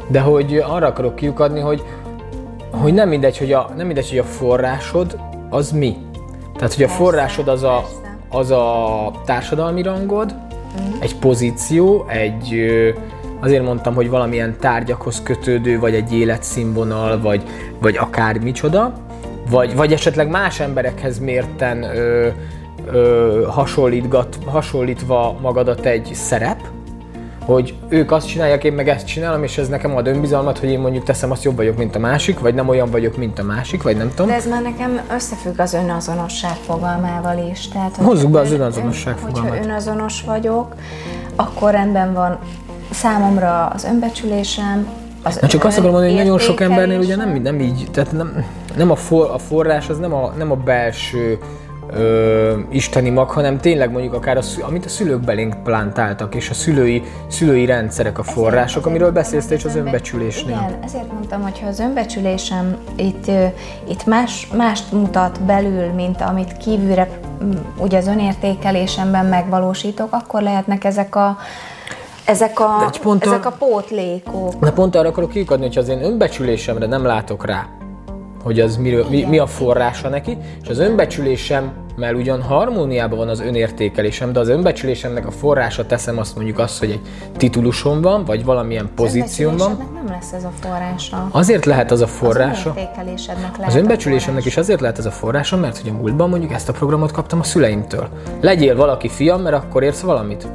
de 0.09 0.21
hogy 0.21 0.65
arra 0.69 0.87
akarok 0.87 1.15
kiukadni, 1.15 1.61
hogy, 1.61 1.85
hogy 2.71 2.95
nem 2.95 3.09
mindegy, 3.09 3.39
hogy 3.39 3.53
a, 3.53 3.71
nem 3.77 3.87
mindegy, 3.87 4.09
hogy 4.09 4.19
a 4.19 4.25
forrásod 4.25 5.19
az 5.51 5.71
mi. 5.71 5.97
Tehát, 6.57 6.75
hogy 6.75 6.85
a 6.85 6.89
forrásod 6.89 7.49
az 7.49 7.63
a, 7.63 7.85
az 8.29 8.51
a 8.51 9.11
társadalmi 9.25 9.83
rangod, 9.83 10.35
egy 10.99 11.17
pozíció, 11.17 12.05
egy, 12.09 12.55
azért 13.41 13.65
mondtam, 13.65 13.95
hogy 13.95 14.11
valamilyen 14.11 14.57
tárgyakhoz 14.61 15.23
kötődő, 15.23 15.79
vagy 15.79 15.95
egy 15.95 16.15
életszínvonal, 16.15 17.21
vagy, 17.21 17.43
vagy 17.81 17.97
akár 17.97 18.39
micsoda, 18.39 18.93
vagy, 19.51 19.77
vagy 19.77 19.93
esetleg 19.93 20.29
más 20.29 20.61
emberekhez 20.61 21.19
mérten 21.19 21.83
ö, 21.83 22.29
ö, 22.93 23.47
hasonlítgat, 23.49 24.39
hasonlítva 24.45 25.37
magadat 25.41 25.87
egy 25.87 26.11
szerep, 26.15 26.61
hogy 27.45 27.75
ők 27.89 28.11
azt 28.13 28.27
csinálják, 28.29 28.65
én 28.65 28.73
meg 28.73 28.89
ezt 28.89 29.07
csinálom, 29.07 29.43
és 29.43 29.59
ez 29.59 29.69
nekem 29.69 29.97
ad 29.97 30.07
önbizalmat, 30.07 30.59
hogy 30.59 30.71
én 30.71 30.79
mondjuk 30.81 31.05
teszem 31.05 31.31
azt 31.31 31.45
jobb 31.45 31.57
vagyok, 31.57 31.77
mint 31.77 31.97
a 31.97 31.99
másik, 31.99 32.39
vagy 32.41 32.55
nem 32.55 32.69
olyan 32.69 32.91
vagyok, 32.91 33.17
mint 33.17 33.39
a 33.39 33.43
másik, 33.43 33.83
vagy 33.83 33.97
nem 33.97 34.09
tudom. 34.09 34.27
De 34.27 34.35
ez 34.35 34.47
már 34.49 34.63
nekem 34.63 35.01
összefügg 35.15 35.61
az 35.61 35.75
önazonosság 35.75 36.55
fogalmával 36.55 37.49
is. 37.51 37.69
Tehát, 37.69 37.97
Hozzuk 37.97 38.31
be 38.31 38.41
az 38.41 38.53
ön- 38.53 38.61
önazonosság 38.61 39.15
ön- 39.15 39.21
fogalmát. 39.21 39.51
Hogyha 39.51 39.65
önazonos 39.65 40.23
vagyok, 40.23 40.75
akkor 41.37 41.71
rendben 41.71 42.13
van 42.13 42.39
számomra 42.91 43.67
az 43.67 43.85
önbecsülésem, 43.85 44.87
az 45.23 45.39
Na 45.41 45.47
csak 45.49 45.65
azt 45.65 45.79
akarom 45.79 45.93
mondani, 45.93 46.15
hogy 46.15 46.25
nagyon 46.25 46.39
sok 46.39 46.61
embernél 46.61 46.99
ugye 46.99 47.17
nem, 47.17 47.33
nem 47.43 47.61
így, 47.61 47.89
tehát 47.93 48.13
nem, 48.13 48.45
nem 48.77 48.91
a, 48.91 48.97
for, 48.97 49.31
a 49.31 49.39
forrás 49.39 49.89
az 49.89 49.99
nem 49.99 50.15
a, 50.15 50.33
nem 50.37 50.51
a 50.51 50.55
belső 50.55 51.39
ö, 51.93 52.59
isteni 52.71 53.11
mag, 53.11 53.31
hanem 53.31 53.59
tényleg 53.59 53.91
mondjuk 53.91 54.13
akár 54.15 54.37
a, 54.37 54.43
amit 54.61 54.85
a 54.85 54.89
szülők 54.89 55.21
belénk 55.21 55.63
plántáltak, 55.63 56.35
és 56.35 56.51
a 56.51 56.55
szülői, 56.55 57.03
szülői 57.29 57.67
rendszerek 57.67 58.19
a 58.19 58.23
források, 58.23 58.69
Ezért 58.69 58.87
amiről 58.87 59.11
beszélsz 59.13 59.49
hogy 59.49 59.63
az 59.65 59.65
önbe- 59.65 59.87
önbecsülésnél. 59.87 60.57
Igen, 60.67 60.79
ezért 60.85 61.13
mondtam, 61.13 61.43
hogy 61.43 61.61
ha 61.61 61.67
az 61.67 61.79
önbecsülésem 61.81 62.77
itt, 62.97 63.31
itt 63.89 64.07
más, 64.07 64.49
mást 64.57 64.93
mutat 64.93 65.43
belül, 65.43 65.93
mint 65.93 66.21
amit 66.21 66.57
kívülre 66.57 67.09
ugye 67.79 67.99
az 67.99 68.07
önértékelésemben 68.07 69.27
megvalósítok, 69.27 70.13
akkor 70.13 70.43
lehetnek 70.43 70.85
ezek 70.85 71.17
a 71.17 71.37
ezek 72.27 72.61
a, 72.61 72.85
egy 72.93 73.01
ponttal- 73.01 73.33
ezek 73.33 73.47
a 73.47 73.51
pótlékok. 73.59 74.55
De 74.61 74.71
pont 74.71 74.95
arra 74.95 75.09
akarok 75.09 75.31
kiukadni, 75.31 75.65
hogyha 75.65 75.81
az 75.81 75.89
én 75.89 76.05
önbecsülésemre 76.05 76.87
nem 76.87 77.05
látok 77.05 77.47
rá, 77.47 77.67
hogy 78.43 78.61
az 78.61 78.77
miről, 78.77 79.07
mi, 79.09 79.23
mi 79.23 79.39
a 79.39 79.47
forrása 79.47 80.09
neki, 80.09 80.37
és 80.63 80.69
az 80.69 80.79
önbecsülésem 80.79 81.85
mert 81.97 82.17
ugyan 82.17 82.43
harmóniában 82.43 83.19
van 83.19 83.29
az 83.29 83.41
önértékelésem, 83.41 84.33
de 84.33 84.41
az 84.41 84.49
önbecsülésemnek 84.49 85.27
a 85.27 85.31
forrása 85.31 85.87
teszem 85.87 86.19
azt 86.19 86.35
mondjuk 86.35 86.59
azt, 86.59 86.79
hogy 86.79 86.91
egy 86.91 87.01
titulusom 87.37 88.01
van, 88.01 88.25
vagy 88.25 88.45
valamilyen 88.45 88.91
pozíción 88.95 89.57
van. 89.57 89.91
nem 89.95 90.07
lesz 90.09 90.33
ez 90.33 90.45
a 90.45 90.53
forrása. 90.61 91.29
Azért 91.31 91.65
lehet 91.65 91.91
az 91.91 92.01
a 92.01 92.07
forrása. 92.07 92.71
Az 92.71 92.77
önértékelésednek 92.77 93.57
lehet 93.57 93.75
Az 93.75 93.81
önbecsülésemnek 93.81 94.45
is 94.45 94.57
azért 94.57 94.81
lehet 94.81 94.99
ez 94.99 95.07
a 95.07 95.11
forrása, 95.11 95.57
mert 95.57 95.79
hogy 95.79 95.91
a 95.91 95.93
múltban 95.93 96.29
mondjuk 96.29 96.53
ezt 96.53 96.69
a 96.69 96.73
programot 96.73 97.13
kaptam 97.13 97.41
a 97.41 97.45
szüleimtől. 97.45 98.09
Legyél 98.41 98.77
valaki 98.77 99.09
fiam, 99.09 99.43
mert 99.43 99.57
akkor 99.57 99.83
érsz 99.83 100.01
valamit 100.01 100.49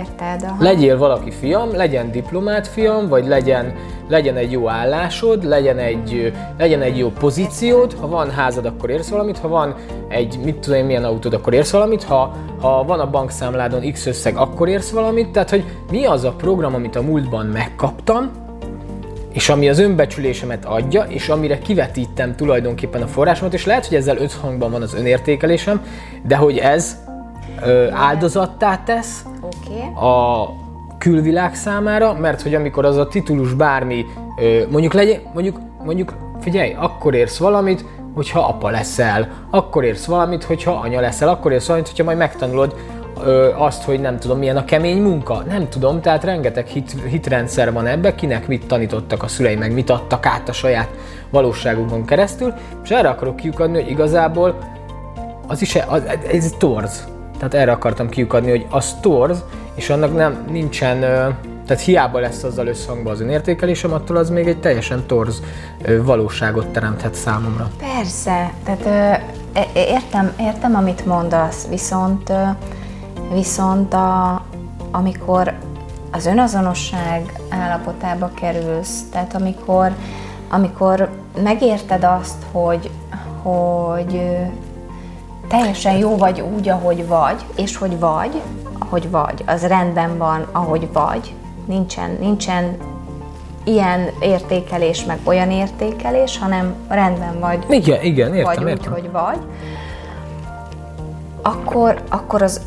érted. 0.00 0.42
Aha. 0.42 0.62
Legyél 0.62 0.98
valaki 0.98 1.30
fiam, 1.30 1.76
legyen 1.76 2.10
diplomát 2.10 2.66
fiam, 2.66 3.08
vagy 3.08 3.26
legyen, 3.26 3.74
legyen 4.08 4.36
egy 4.36 4.52
jó 4.52 4.68
állásod, 4.68 5.44
legyen 5.44 5.78
egy, 5.78 6.32
legyen 6.58 6.82
egy 6.82 6.98
jó 6.98 7.08
pozíciód, 7.08 7.96
ha 8.00 8.08
van 8.08 8.30
házad, 8.30 8.64
akkor 8.64 8.90
érsz 8.90 9.08
valamit, 9.08 9.38
ha 9.38 9.48
van 9.48 9.74
egy, 10.08 10.38
mit 10.44 10.56
tudom 10.56 10.78
én, 10.78 10.84
milyen 10.84 11.04
autód, 11.04 11.34
akkor 11.34 11.52
érsz 11.52 11.70
valamit, 11.70 12.02
ha, 12.02 12.34
ha 12.60 12.84
van 12.84 13.00
a 13.00 13.10
bankszámládon 13.10 13.92
x 13.92 14.06
összeg, 14.06 14.36
akkor 14.36 14.68
érsz 14.68 14.90
valamit, 14.90 15.30
tehát 15.30 15.50
hogy 15.50 15.64
mi 15.90 16.04
az 16.04 16.24
a 16.24 16.32
program, 16.32 16.74
amit 16.74 16.96
a 16.96 17.02
múltban 17.02 17.46
megkaptam, 17.46 18.30
és 19.32 19.48
ami 19.48 19.68
az 19.68 19.78
önbecsülésemet 19.78 20.64
adja, 20.64 21.02
és 21.02 21.28
amire 21.28 21.58
kivetítem 21.58 22.36
tulajdonképpen 22.36 23.02
a 23.02 23.06
forrásomat, 23.06 23.54
és 23.54 23.66
lehet, 23.66 23.86
hogy 23.86 23.96
ezzel 23.96 24.16
összhangban 24.16 24.70
van 24.70 24.82
az 24.82 24.94
önértékelésem, 24.94 25.82
de 26.26 26.36
hogy 26.36 26.58
ez 26.58 26.96
áldozattá 27.92 28.82
tesz 28.84 29.24
okay. 29.40 30.08
a 30.10 30.48
külvilág 30.98 31.54
számára, 31.54 32.14
mert 32.14 32.42
hogy 32.42 32.54
amikor 32.54 32.84
az 32.84 32.96
a 32.96 33.06
titulus 33.06 33.52
bármi, 33.52 34.04
mondjuk 34.70 34.92
legyen, 34.92 35.20
mondjuk, 35.34 35.58
mondjuk 35.84 36.14
figyelj, 36.40 36.76
akkor 36.78 37.14
érsz 37.14 37.38
valamit, 37.38 37.84
hogyha 38.14 38.40
apa 38.40 38.70
leszel, 38.70 39.28
akkor 39.50 39.84
érsz 39.84 40.04
valamit, 40.04 40.44
hogyha 40.44 40.72
anya 40.72 41.00
leszel, 41.00 41.28
akkor 41.28 41.52
érsz 41.52 41.66
valamit, 41.66 41.88
hogyha 41.88 42.04
majd 42.04 42.18
megtanulod 42.18 42.74
ö, 43.24 43.50
azt, 43.56 43.82
hogy 43.82 44.00
nem 44.00 44.18
tudom, 44.18 44.38
milyen 44.38 44.56
a 44.56 44.64
kemény 44.64 45.02
munka. 45.02 45.42
Nem 45.48 45.68
tudom, 45.68 46.00
tehát 46.00 46.24
rengeteg 46.24 46.66
hit, 46.66 46.94
hitrendszer 47.08 47.72
van 47.72 47.86
ebbe, 47.86 48.14
kinek 48.14 48.46
mit 48.46 48.66
tanítottak 48.66 49.22
a 49.22 49.28
szüleim, 49.28 49.58
meg 49.58 49.72
mit 49.72 49.90
adtak 49.90 50.26
át 50.26 50.48
a 50.48 50.52
saját 50.52 50.88
valóságukon 51.30 52.04
keresztül, 52.04 52.54
és 52.84 52.90
erre 52.90 53.08
akarok 53.08 53.36
kiukadni, 53.36 53.82
hogy 53.82 53.90
igazából 53.90 54.58
az 55.46 55.62
is, 55.62 55.78
az, 55.86 56.02
ez 56.32 56.54
torz. 56.58 57.08
Tehát 57.40 57.54
erre 57.54 57.72
akartam 57.72 58.08
kiukadni, 58.08 58.50
hogy 58.50 58.66
az 58.70 58.96
torz, 59.00 59.44
és 59.74 59.90
annak 59.90 60.14
nem, 60.14 60.44
nincsen, 60.50 61.00
tehát 61.66 61.82
hiába 61.84 62.18
lesz 62.18 62.42
azzal 62.42 62.66
összhangban 62.66 63.12
az 63.12 63.20
önértékelésem, 63.20 63.92
attól 63.92 64.16
az 64.16 64.30
még 64.30 64.46
egy 64.46 64.60
teljesen 64.60 65.06
torz 65.06 65.42
valóságot 66.02 66.66
teremthet 66.66 67.14
számomra. 67.14 67.70
Persze, 67.78 68.52
tehát 68.64 69.20
értem, 69.74 70.32
értem, 70.40 70.74
amit 70.74 71.06
mondasz, 71.06 71.66
viszont, 71.68 72.32
viszont 73.32 73.94
a, 73.94 74.42
amikor 74.90 75.54
az 76.10 76.26
önazonosság 76.26 77.40
állapotába 77.48 78.30
kerülsz, 78.34 79.02
tehát 79.12 79.34
amikor, 79.34 79.92
amikor 80.50 81.08
megérted 81.42 82.04
azt, 82.04 82.44
hogy, 82.52 82.90
hogy 83.42 84.36
teljesen 85.50 85.96
jó 85.96 86.16
vagy 86.16 86.40
úgy, 86.40 86.68
ahogy 86.68 87.06
vagy, 87.06 87.44
és 87.56 87.76
hogy 87.76 87.98
vagy, 87.98 88.40
ahogy 88.78 89.10
vagy, 89.10 89.44
az 89.46 89.62
rendben 89.66 90.18
van, 90.18 90.46
ahogy 90.52 90.88
vagy, 90.92 91.34
nincsen, 91.66 92.16
nincsen 92.20 92.76
ilyen 93.64 94.08
értékelés, 94.20 95.04
meg 95.04 95.18
olyan 95.24 95.50
értékelés, 95.50 96.38
hanem 96.38 96.74
rendben 96.88 97.40
vagy. 97.40 97.64
Igen, 97.68 98.02
igen, 98.02 98.34
értem, 98.34 98.54
vagy 98.54 98.68
értem. 98.68 98.92
úgy, 98.92 99.00
hogy 99.00 99.10
vagy. 99.10 99.38
Akkor, 101.42 102.02
akkor 102.08 102.42
az, 102.42 102.60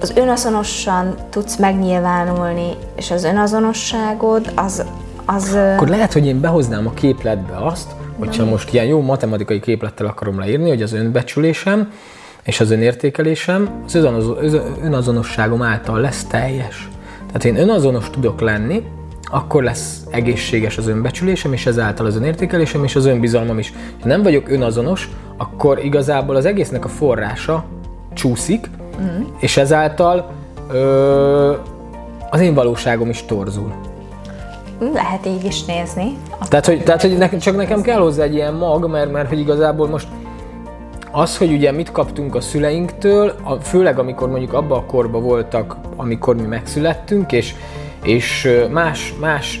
az 0.00 0.12
önazonosan 0.16 1.14
tudsz 1.30 1.56
megnyilvánulni, 1.56 2.70
és 2.96 3.10
az 3.10 3.24
önazonosságod 3.24 4.52
az, 4.54 4.84
az... 5.24 5.54
Akkor 5.74 5.88
lehet, 5.88 6.12
hogy 6.12 6.26
én 6.26 6.40
behoznám 6.40 6.86
a 6.86 6.90
képletbe 6.90 7.56
azt, 7.56 7.94
Hogyha 8.18 8.44
most 8.44 8.72
ilyen 8.72 8.86
jó 8.86 9.00
matematikai 9.00 9.60
képlettel 9.60 10.06
akarom 10.06 10.38
leírni, 10.38 10.68
hogy 10.68 10.82
az 10.82 10.92
önbecsülésem 10.92 11.92
és 12.42 12.60
az 12.60 12.70
önértékelésem 12.70 13.82
az 13.84 14.56
önazonosságom 14.82 15.62
által 15.62 16.00
lesz 16.00 16.24
teljes. 16.24 16.88
Tehát 17.26 17.44
én 17.44 17.56
önazonos 17.56 18.10
tudok 18.10 18.40
lenni, 18.40 18.82
akkor 19.30 19.62
lesz 19.62 20.02
egészséges 20.10 20.78
az 20.78 20.88
önbecsülésem, 20.88 21.52
és 21.52 21.66
ezáltal 21.66 22.06
az 22.06 22.16
önértékelésem 22.16 22.84
és 22.84 22.96
az 22.96 23.06
önbizalmam 23.06 23.58
is. 23.58 23.72
Ha 24.00 24.08
nem 24.08 24.22
vagyok 24.22 24.48
önazonos, 24.48 25.08
akkor 25.36 25.84
igazából 25.84 26.36
az 26.36 26.44
egésznek 26.44 26.84
a 26.84 26.88
forrása 26.88 27.64
csúszik, 28.14 28.70
mm. 29.00 29.22
és 29.40 29.56
ezáltal 29.56 30.30
ö, 30.72 31.54
az 32.30 32.40
én 32.40 32.54
valóságom 32.54 33.08
is 33.08 33.24
torzul. 33.24 33.72
Lehet 34.78 35.26
így 35.26 35.44
is 35.44 35.64
nézni. 35.64 36.16
Tehát, 36.48 36.66
hogy, 36.66 36.82
tehát, 36.82 37.02
hogy 37.02 37.18
nekem, 37.18 37.38
csak 37.38 37.56
nekem 37.56 37.82
kell 37.82 37.98
hozzá 37.98 38.22
egy 38.22 38.34
ilyen 38.34 38.54
mag, 38.54 38.90
mert, 38.90 39.12
mert 39.12 39.28
hogy 39.28 39.38
igazából 39.38 39.88
most 39.88 40.08
az, 41.10 41.36
hogy 41.36 41.52
ugye 41.52 41.72
mit 41.72 41.92
kaptunk 41.92 42.34
a 42.34 42.40
szüleinktől, 42.40 43.34
a, 43.42 43.54
főleg 43.54 43.98
amikor 43.98 44.28
mondjuk 44.28 44.52
abba 44.52 44.76
a 44.76 44.84
korba 44.84 45.20
voltak, 45.20 45.76
amikor 45.96 46.36
mi 46.36 46.46
megszülettünk, 46.46 47.32
és, 47.32 47.54
és 48.02 48.48
más, 48.70 49.14
más 49.20 49.60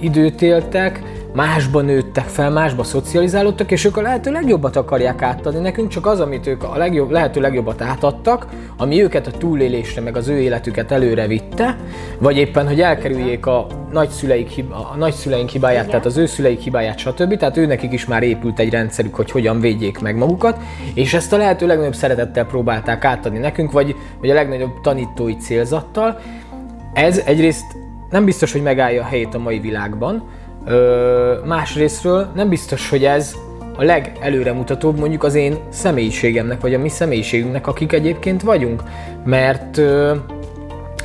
időt 0.00 0.42
éltek, 0.42 1.02
másba 1.34 1.80
nőttek 1.80 2.24
fel, 2.24 2.50
másba 2.50 2.84
szocializálódtak, 2.84 3.70
és 3.70 3.84
ők 3.84 3.96
a 3.96 4.00
lehető 4.00 4.30
legjobbat 4.30 4.76
akarják 4.76 5.22
átadni 5.22 5.60
nekünk, 5.60 5.88
csak 5.88 6.06
az, 6.06 6.20
amit 6.20 6.46
ők 6.46 6.62
a 6.62 6.76
legjobb, 6.76 7.10
lehető 7.10 7.40
legjobbat 7.40 7.82
átadtak, 7.82 8.46
ami 8.76 9.02
őket 9.02 9.26
a 9.26 9.30
túlélésre, 9.30 10.00
meg 10.00 10.16
az 10.16 10.28
ő 10.28 10.40
életüket 10.40 10.92
előre 10.92 11.26
vitte, 11.26 11.76
vagy 12.18 12.36
éppen, 12.36 12.66
hogy 12.66 12.80
elkerüljék 12.80 13.46
a 13.46 13.66
nagyszüleik, 13.92 14.64
a 14.70 14.96
nagyszüleink 14.96 15.48
hibáját, 15.48 15.78
Igen. 15.78 15.90
tehát 15.90 16.06
az 16.06 16.16
ő 16.16 16.26
szüleik 16.26 16.60
hibáját, 16.60 16.98
stb. 16.98 17.36
Tehát 17.36 17.56
ő 17.56 17.66
nekik 17.66 17.92
is 17.92 18.06
már 18.06 18.22
épült 18.22 18.58
egy 18.58 18.70
rendszerük, 18.70 19.14
hogy 19.14 19.30
hogyan 19.30 19.60
védjék 19.60 20.00
meg 20.00 20.16
magukat, 20.16 20.58
és 20.94 21.14
ezt 21.14 21.32
a 21.32 21.36
lehető 21.36 21.66
legnagyobb 21.66 21.94
szeretettel 21.94 22.46
próbálták 22.46 23.04
átadni 23.04 23.38
nekünk, 23.38 23.72
vagy, 23.72 23.96
vagy 24.20 24.30
a 24.30 24.34
legnagyobb 24.34 24.80
tanítói 24.82 25.36
célzattal. 25.36 26.20
Ez 26.92 27.18
egyrészt 27.18 27.64
nem 28.10 28.24
biztos, 28.24 28.52
hogy 28.52 28.62
megállja 28.62 29.02
a 29.02 29.06
helyét 29.06 29.34
a 29.34 29.38
mai 29.38 29.58
világban, 29.58 30.22
Ö, 30.66 31.34
másrésztről 31.44 32.26
nem 32.34 32.48
biztos, 32.48 32.88
hogy 32.88 33.04
ez 33.04 33.34
a 33.76 33.82
legelőremutatóbb 33.82 34.98
mondjuk 34.98 35.24
az 35.24 35.34
én 35.34 35.56
személyiségemnek, 35.68 36.60
vagy 36.60 36.74
a 36.74 36.78
mi 36.78 36.88
személyiségünknek, 36.88 37.66
akik 37.66 37.92
egyébként 37.92 38.42
vagyunk. 38.42 38.82
Mert 39.24 39.78
ö, 39.78 40.14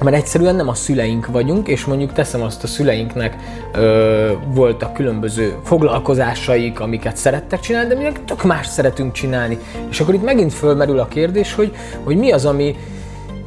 mert 0.04 0.16
egyszerűen 0.16 0.56
nem 0.56 0.68
a 0.68 0.74
szüleink 0.74 1.28
vagyunk, 1.28 1.68
és 1.68 1.86
mondjuk 1.86 2.14
teszem 2.14 2.42
azt 2.42 2.64
a 2.64 2.68
szüleinknek 2.68 3.36
ö, 3.74 4.32
voltak 4.46 4.94
különböző 4.94 5.56
foglalkozásaik, 5.64 6.80
amiket 6.80 7.18
szerettek 7.18 7.60
csinálni, 7.60 7.94
de 7.94 7.96
mi 7.96 8.12
tök 8.26 8.44
más 8.44 8.68
szeretünk 8.68 9.12
csinálni. 9.12 9.58
És 9.90 10.00
akkor 10.00 10.14
itt 10.14 10.24
megint 10.24 10.54
fölmerül 10.54 11.00
a 11.00 11.08
kérdés, 11.08 11.54
hogy, 11.54 11.76
hogy 12.04 12.18
mi 12.18 12.32
az, 12.32 12.46
ami 12.46 12.76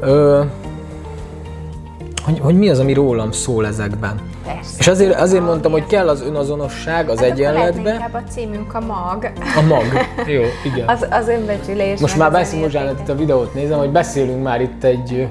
ö, 0.00 0.40
hogy, 2.24 2.38
hogy 2.38 2.58
mi 2.58 2.68
az, 2.68 2.78
ami 2.78 2.92
rólam 2.92 3.32
szól 3.32 3.66
ezekben. 3.66 4.20
Persze. 4.44 4.74
És 4.78 4.88
azért, 4.88 5.14
azért 5.14 5.42
mondtam, 5.42 5.72
hogy 5.72 5.86
kell 5.86 6.08
az 6.08 6.22
önazonosság 6.22 7.08
az 7.08 7.18
hát 7.18 7.30
egyenletbe. 7.30 7.92
inkább 7.92 8.14
a 8.14 8.30
címünk 8.30 8.74
a 8.74 8.80
mag. 8.80 9.32
A 9.56 9.60
mag, 9.68 9.84
jó, 10.26 10.42
igen. 10.64 10.88
Az, 10.88 11.06
az 11.10 11.28
önbecsülés. 11.28 12.00
Most 12.00 12.16
már 12.16 12.32
beszélünk, 12.32 12.72
Mozsánat, 12.72 13.00
itt 13.00 13.08
a 13.08 13.14
videót 13.14 13.54
nézem, 13.54 13.78
hogy 13.78 13.90
beszélünk 13.90 14.42
már 14.42 14.60
itt 14.60 14.84
egy 14.84 15.28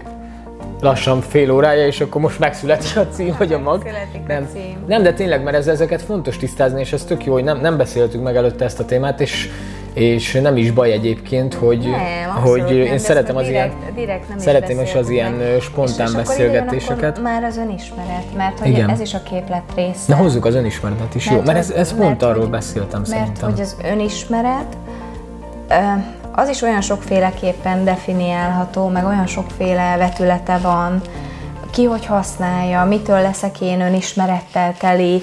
lassan 0.82 1.22
fél 1.22 1.52
órája, 1.52 1.86
és 1.86 2.02
akkor 2.02 2.22
most 2.22 2.40
megszületik 2.40 2.98
a 2.98 3.08
cím, 3.08 3.36
vagy 3.38 3.54
a 3.54 3.60
mag. 3.60 3.84
Nem, 4.28 4.44
a 4.44 4.54
cím. 4.54 4.78
nem, 4.88 5.04
de 5.04 5.14
tényleg, 5.14 5.44
mert 5.44 5.58
ez, 5.58 5.68
ezeket 5.68 6.02
fontos 6.02 6.38
tisztázni, 6.38 6.80
és 6.80 6.94
ez 6.94 7.04
tök 7.04 7.26
jó, 7.26 7.34
hogy 7.34 7.44
nem, 7.44 7.60
nem 7.60 7.78
beszéltük 7.78 8.24
meg 8.24 8.36
előtte 8.36 8.66
ezt 8.66 8.80
a 8.80 8.86
témát, 8.86 9.22
és 9.22 9.50
és 9.94 10.40
nem 10.42 10.58
is 10.58 10.72
baj 10.72 10.92
egyébként, 10.92 11.54
hogy, 11.54 11.80
nem, 11.80 12.42
hogy 12.44 12.64
nem, 12.64 12.72
én 12.72 12.98
szeretem 12.98 13.36
az 13.36 13.46
direkt, 13.46 13.76
ilyen, 13.82 13.94
direkt 13.96 14.30
nem 14.30 14.38
szeretem 14.38 14.80
is 14.80 14.96
az 14.96 15.10
ilyen 15.10 15.60
spontán 15.62 16.08
és, 16.08 16.12
és 16.12 16.18
beszélgetéseket. 16.18 17.22
már 17.22 17.44
az 17.44 17.58
önismeret, 17.58 18.36
mert 18.36 18.60
hogy 18.60 18.68
Igen. 18.68 18.90
ez 18.90 19.00
is 19.00 19.14
a 19.14 19.24
képlet 19.24 19.64
része. 19.76 20.00
Na 20.08 20.16
hozzuk 20.16 20.46
az 20.46 20.56
önismeretet 20.56 21.16
is, 21.16 21.26
mert, 21.26 21.38
jó, 21.38 21.46
mert 21.46 21.58
ez, 21.58 21.70
ez 21.70 21.92
mert, 21.92 22.04
pont 22.04 22.24
arról 22.24 22.42
hogy, 22.42 22.50
beszéltem 22.50 23.00
mert, 23.00 23.12
szerintem. 23.12 23.50
Mert 23.50 23.58
hogy 23.58 23.62
az 23.62 23.76
önismeret, 23.92 24.78
az 26.32 26.50
is 26.50 26.62
olyan 26.62 26.82
sokféleképpen 26.82 27.84
definiálható, 27.84 28.88
meg 28.88 29.06
olyan 29.06 29.28
sokféle 29.28 29.98
vetülete 29.98 30.58
van, 30.58 31.02
ki 31.72 31.84
hogy 31.84 32.06
használja, 32.06 32.84
mitől 32.84 33.22
leszek 33.22 33.62
én 33.62 33.82
önismerettel 33.82 34.76
teli, 34.78 35.22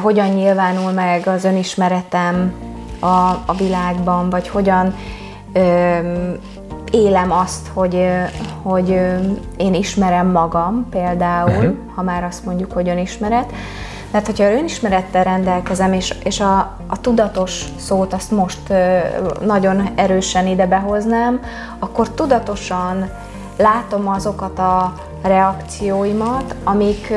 hogyan 0.00 0.28
nyilvánul 0.28 0.92
meg 0.92 1.26
az 1.26 1.44
önismeretem, 1.44 2.52
a, 3.00 3.42
a 3.46 3.54
világban, 3.58 4.30
vagy 4.30 4.48
hogyan 4.48 4.94
ö, 5.52 5.98
élem 6.90 7.32
azt, 7.32 7.70
hogy, 7.72 8.06
hogy 8.62 8.88
én 9.56 9.74
ismerem 9.74 10.30
magam 10.30 10.86
például, 10.90 11.50
uh-huh. 11.50 11.74
ha 11.94 12.02
már 12.02 12.24
azt 12.24 12.44
mondjuk, 12.44 12.72
hogy 12.72 12.88
önismeret. 12.88 13.52
Mert 14.10 14.26
hogyha 14.26 14.52
önismerettel 14.52 15.24
rendelkezem, 15.24 15.92
és, 15.92 16.14
és 16.24 16.40
a, 16.40 16.76
a 16.86 17.00
tudatos 17.00 17.64
szót 17.76 18.12
azt 18.12 18.30
most 18.30 18.72
nagyon 19.40 19.88
erősen 19.94 20.46
ide 20.46 20.66
behoznám, 20.66 21.40
akkor 21.78 22.08
tudatosan 22.08 23.10
látom 23.56 24.08
azokat 24.08 24.58
a 24.58 24.94
reakcióimat, 25.22 26.54
amik 26.64 27.12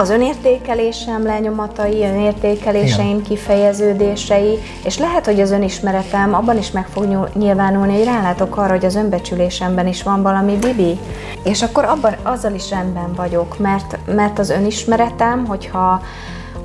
az 0.00 0.10
önértékelésem 0.10 1.22
lenyomatai, 1.22 2.04
önértékeléseim 2.04 3.08
Igen. 3.08 3.22
kifejeződései, 3.22 4.58
és 4.84 4.98
lehet, 4.98 5.24
hogy 5.24 5.40
az 5.40 5.50
önismeretem 5.50 6.34
abban 6.34 6.58
is 6.58 6.70
meg 6.70 6.86
fog 6.86 7.28
nyilvánulni, 7.34 7.96
hogy 7.96 8.04
rálátok 8.04 8.56
arra, 8.56 8.70
hogy 8.70 8.84
az 8.84 8.94
önbecsülésemben 8.94 9.86
is 9.86 10.02
van 10.02 10.22
valami 10.22 10.56
bibi, 10.56 10.98
és 11.42 11.62
akkor 11.62 11.84
abban, 11.84 12.14
azzal 12.22 12.54
is 12.54 12.70
rendben 12.70 13.12
vagyok, 13.16 13.58
mert, 13.58 13.98
mert 14.06 14.38
az 14.38 14.50
önismeretem, 14.50 15.46
hogyha 15.46 16.02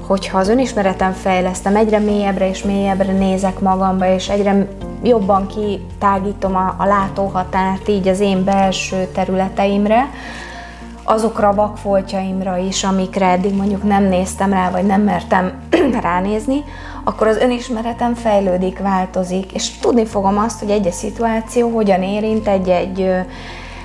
hogyha 0.07 0.37
az 0.37 0.49
önismeretem 0.49 1.11
fejlesztem, 1.11 1.75
egyre 1.75 1.99
mélyebbre 1.99 2.49
és 2.49 2.63
mélyebbre 2.63 3.11
nézek 3.11 3.59
magamba, 3.59 4.13
és 4.13 4.29
egyre 4.29 4.67
jobban 5.03 5.47
kitágítom 5.47 6.55
a, 6.55 6.75
a 6.77 6.85
látóhatárt 6.85 7.87
így 7.87 8.07
az 8.07 8.19
én 8.19 8.43
belső 8.43 9.07
területeimre, 9.13 10.09
azokra 11.05 11.47
a 11.47 11.53
vakfoltjaimra 11.53 12.57
is, 12.57 12.83
amikre 12.83 13.25
eddig 13.25 13.55
mondjuk 13.55 13.83
nem 13.83 14.03
néztem 14.03 14.53
rá, 14.53 14.69
vagy 14.69 14.85
nem 14.85 15.01
mertem 15.01 15.61
ránézni, 16.01 16.63
akkor 17.03 17.27
az 17.27 17.37
önismeretem 17.37 18.13
fejlődik, 18.13 18.79
változik, 18.79 19.51
és 19.51 19.77
tudni 19.77 20.05
fogom 20.05 20.37
azt, 20.37 20.59
hogy 20.59 20.69
egy-egy 20.69 20.93
szituáció 20.93 21.69
hogyan 21.69 22.03
érint 22.03 22.47
egy-egy 22.47 23.09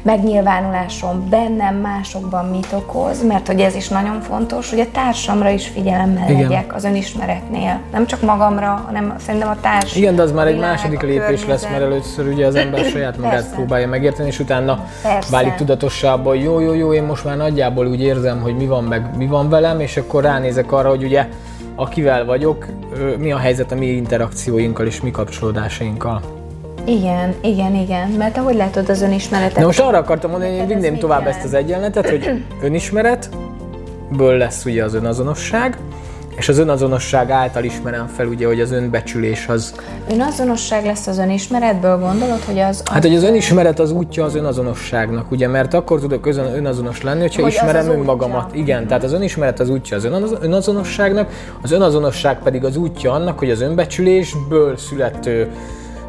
megnyilvánulásom 0.03 1.29
bennem, 1.29 1.75
másokban 1.75 2.45
mit 2.45 2.67
okoz, 2.73 3.27
mert 3.27 3.47
hogy 3.47 3.61
ez 3.61 3.75
is 3.75 3.89
nagyon 3.89 4.21
fontos, 4.21 4.71
hogy 4.71 4.81
a 4.81 4.87
társamra 4.93 5.49
is 5.49 5.69
figyelemmel 5.69 6.31
Igen. 6.31 6.43
legyek 6.43 6.75
az 6.75 6.85
önismeretnél. 6.85 7.81
Nem 7.93 8.07
csak 8.07 8.23
magamra, 8.23 8.83
hanem 8.87 9.15
szerintem 9.19 9.51
a 9.51 9.61
társ. 9.61 9.97
Igen, 9.97 10.15
de 10.15 10.23
az 10.23 10.33
már 10.33 10.47
egy 10.47 10.59
második 10.59 11.01
lépés 11.01 11.47
lesz, 11.47 11.63
mert 11.63 11.83
először 11.83 12.27
ugye 12.27 12.47
az 12.47 12.55
ember 12.55 12.85
saját 12.93 13.17
magát 13.17 13.33
Persze. 13.33 13.55
próbálja 13.55 13.89
megérteni, 13.89 14.29
és 14.29 14.39
utána 14.39 14.85
Persze. 15.03 15.31
válik 15.31 15.55
tudatossába, 15.55 16.35
jó, 16.35 16.61
jó, 16.61 16.73
jó, 16.73 16.93
én 16.93 17.03
most 17.03 17.25
már 17.25 17.37
nagyjából 17.37 17.87
úgy 17.87 18.01
érzem, 18.01 18.41
hogy 18.41 18.57
mi 18.57 18.67
van 18.67 18.85
meg, 18.85 19.17
mi 19.17 19.27
van 19.27 19.49
velem, 19.49 19.81
és 19.81 19.97
akkor 19.97 20.23
ránézek 20.23 20.73
arra, 20.73 20.89
hogy 20.89 21.05
ugye 21.05 21.27
akivel 21.75 22.25
vagyok, 22.25 22.67
mi 23.19 23.33
a 23.33 23.39
helyzet 23.39 23.73
a 23.73 23.75
mi 23.75 23.87
interakcióinkkal 23.87 24.87
és 24.87 25.01
mi 25.01 25.11
kapcsolódásainkkal. 25.11 26.40
Igen, 26.91 27.35
igen, 27.41 27.75
igen, 27.75 28.09
mert 28.09 28.37
ahogy 28.37 28.55
látod 28.55 28.89
az 28.89 29.03
önismeretet. 29.03 29.59
Na 29.59 29.67
most 29.67 29.81
arra 29.81 29.99
akartam 29.99 30.31
mondani, 30.31 30.51
hogy 30.51 30.61
én 30.61 30.67
vinném 30.67 30.99
tovább 30.99 31.27
ezt 31.27 31.45
az 31.45 31.55
egyenletet, 31.55 32.09
hogy 32.11 32.31
önismeretből 32.63 34.37
lesz 34.37 34.65
ugye 34.65 34.85
az 34.85 34.95
önazonosság, 34.95 35.79
és 36.37 36.49
az 36.49 36.59
önazonosság 36.59 37.31
által 37.31 37.65
ismerem 37.65 38.07
fel, 38.07 38.27
ugye, 38.27 38.47
hogy 38.47 38.61
az 38.61 38.73
önbecsülés 38.73 39.47
az... 39.49 39.75
Önazonosság 40.11 40.85
lesz 40.85 41.07
az 41.07 41.19
önismeretből, 41.19 41.99
gondolod, 41.99 42.41
hogy 42.41 42.59
az... 42.59 42.83
az 42.85 42.93
hát, 42.93 43.03
hogy 43.03 43.15
az 43.15 43.23
önismeret 43.23 43.79
az 43.79 43.91
útja 43.91 44.25
az 44.25 44.35
önazonosságnak, 44.35 45.31
ugye, 45.31 45.49
mert 45.49 45.75
akkor 45.75 46.01
tudok 46.01 46.27
özön, 46.27 46.55
önazonos 46.55 47.03
lenni, 47.03 47.21
hogyha 47.21 47.43
hogy 47.43 47.53
ismerem 47.53 47.81
az 47.81 47.87
az 47.87 47.95
önmagamat. 47.95 48.47
Útja. 48.49 48.61
Igen, 48.61 48.87
tehát 48.87 49.03
az 49.03 49.13
önismeret 49.13 49.61
az 49.61 49.69
útja 49.69 49.97
az 49.97 50.09
önazonosságnak, 50.41 51.31
az 51.63 51.73
önazonosság 51.73 52.39
pedig 52.43 52.65
az 52.65 52.77
útja 52.77 53.13
annak, 53.13 53.39
hogy 53.39 53.51
az 53.51 53.61
önbecsülésből 53.61 54.77
születő 54.77 55.51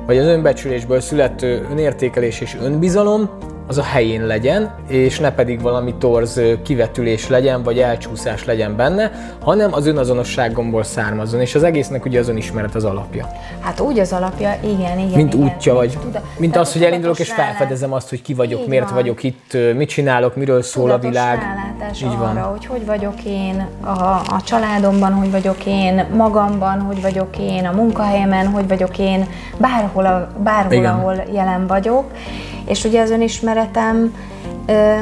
vagy 0.06 0.18
az 0.18 0.26
önbecsülésből 0.26 1.00
születő 1.00 1.68
önértékelés 1.72 2.40
és 2.42 2.58
önbizalom 2.62 3.30
az 3.68 3.78
a 3.78 3.84
helyén 3.84 4.26
legyen, 4.26 4.72
és 4.88 5.20
ne 5.20 5.32
pedig 5.32 5.62
valami 5.62 5.94
torz 6.00 6.42
kivetülés 6.64 7.30
legyen, 7.30 7.64
vagy 7.64 7.80
elcsúszás 7.80 8.46
legyen 8.46 8.76
benne, 8.76 9.12
hanem 9.44 9.74
az 9.74 9.88
önazonosságomból 9.88 10.84
származzon, 10.84 11.42
és 11.42 11.56
az 11.56 11.64
egésznek 11.64 12.06
ugye 12.06 12.20
az 12.20 12.30
önismeret 12.30 12.76
az 12.76 12.84
alapja. 12.84 13.28
Hát 13.60 13.80
úgy 13.80 14.00
az 14.00 14.14
alapja, 14.14 14.58
igen, 14.64 15.00
igen. 15.00 15.12
Mint 15.16 15.34
igen, 15.34 15.46
útja, 15.46 15.74
vagy 15.74 15.98
tuda, 16.02 16.22
mint 16.38 16.56
az, 16.56 16.74
hogy 16.74 16.84
elindulok 16.84 17.20
és 17.20 17.32
felfedezem 17.32 17.94
azt, 17.94 18.10
hogy 18.10 18.22
ki 18.22 18.34
vagyok, 18.34 18.68
miért 18.68 18.86
van. 18.86 18.94
vagyok 18.94 19.24
itt, 19.24 19.58
mit 19.76 19.90
csinálok, 19.90 20.36
miről 20.36 20.62
szól 20.62 20.84
Tudatos 20.84 21.06
a 21.06 21.10
világ. 21.10 21.40
Rálátás 21.40 22.02
Így 22.02 22.08
arra, 22.08 22.18
van. 22.18 22.36
hogy 22.38 22.66
hogy 22.66 22.86
vagyok 22.86 23.24
én 23.24 23.68
a, 23.84 23.90
a 24.14 24.42
családomban, 24.46 25.14
hogy 25.14 25.32
vagyok 25.32 25.66
én 25.66 26.06
magamban, 26.16 26.80
hogy 26.80 27.02
vagyok 27.02 27.38
én 27.40 27.66
a 27.66 27.72
munkahelyemen, 27.72 28.48
hogy 28.48 28.68
vagyok 28.68 28.98
én 28.98 29.26
bárhol, 29.58 30.28
bárhol 30.44 30.74
igen. 30.74 30.94
ahol 30.94 31.24
jelen 31.34 31.68
vagyok 31.68 32.06
és 32.66 32.84
ugye 32.84 33.02
az 33.02 33.10
önismeretem 33.10 34.16
ö, 34.66 34.96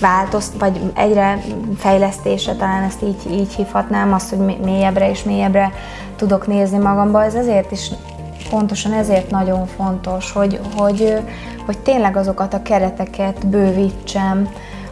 változt, 0.00 0.52
vagy 0.58 0.80
egyre 0.94 1.38
fejlesztése, 1.78 2.54
talán 2.54 2.82
ezt 2.82 3.02
így, 3.02 3.32
így 3.32 3.54
hívhatnám, 3.54 4.12
azt, 4.12 4.34
hogy 4.34 4.58
mélyebbre 4.64 5.10
és 5.10 5.22
mélyebbre 5.22 5.72
tudok 6.16 6.46
nézni 6.46 6.78
magamba, 6.78 7.24
ez 7.24 7.34
ezért 7.34 7.72
is 7.72 7.90
pontosan 8.50 8.92
ezért 8.92 9.30
nagyon 9.30 9.66
fontos, 9.66 10.32
hogy, 10.32 10.60
hogy, 10.76 11.18
hogy 11.66 11.78
tényleg 11.78 12.16
azokat 12.16 12.54
a 12.54 12.62
kereteket 12.62 13.46
bővítsem, 13.46 14.48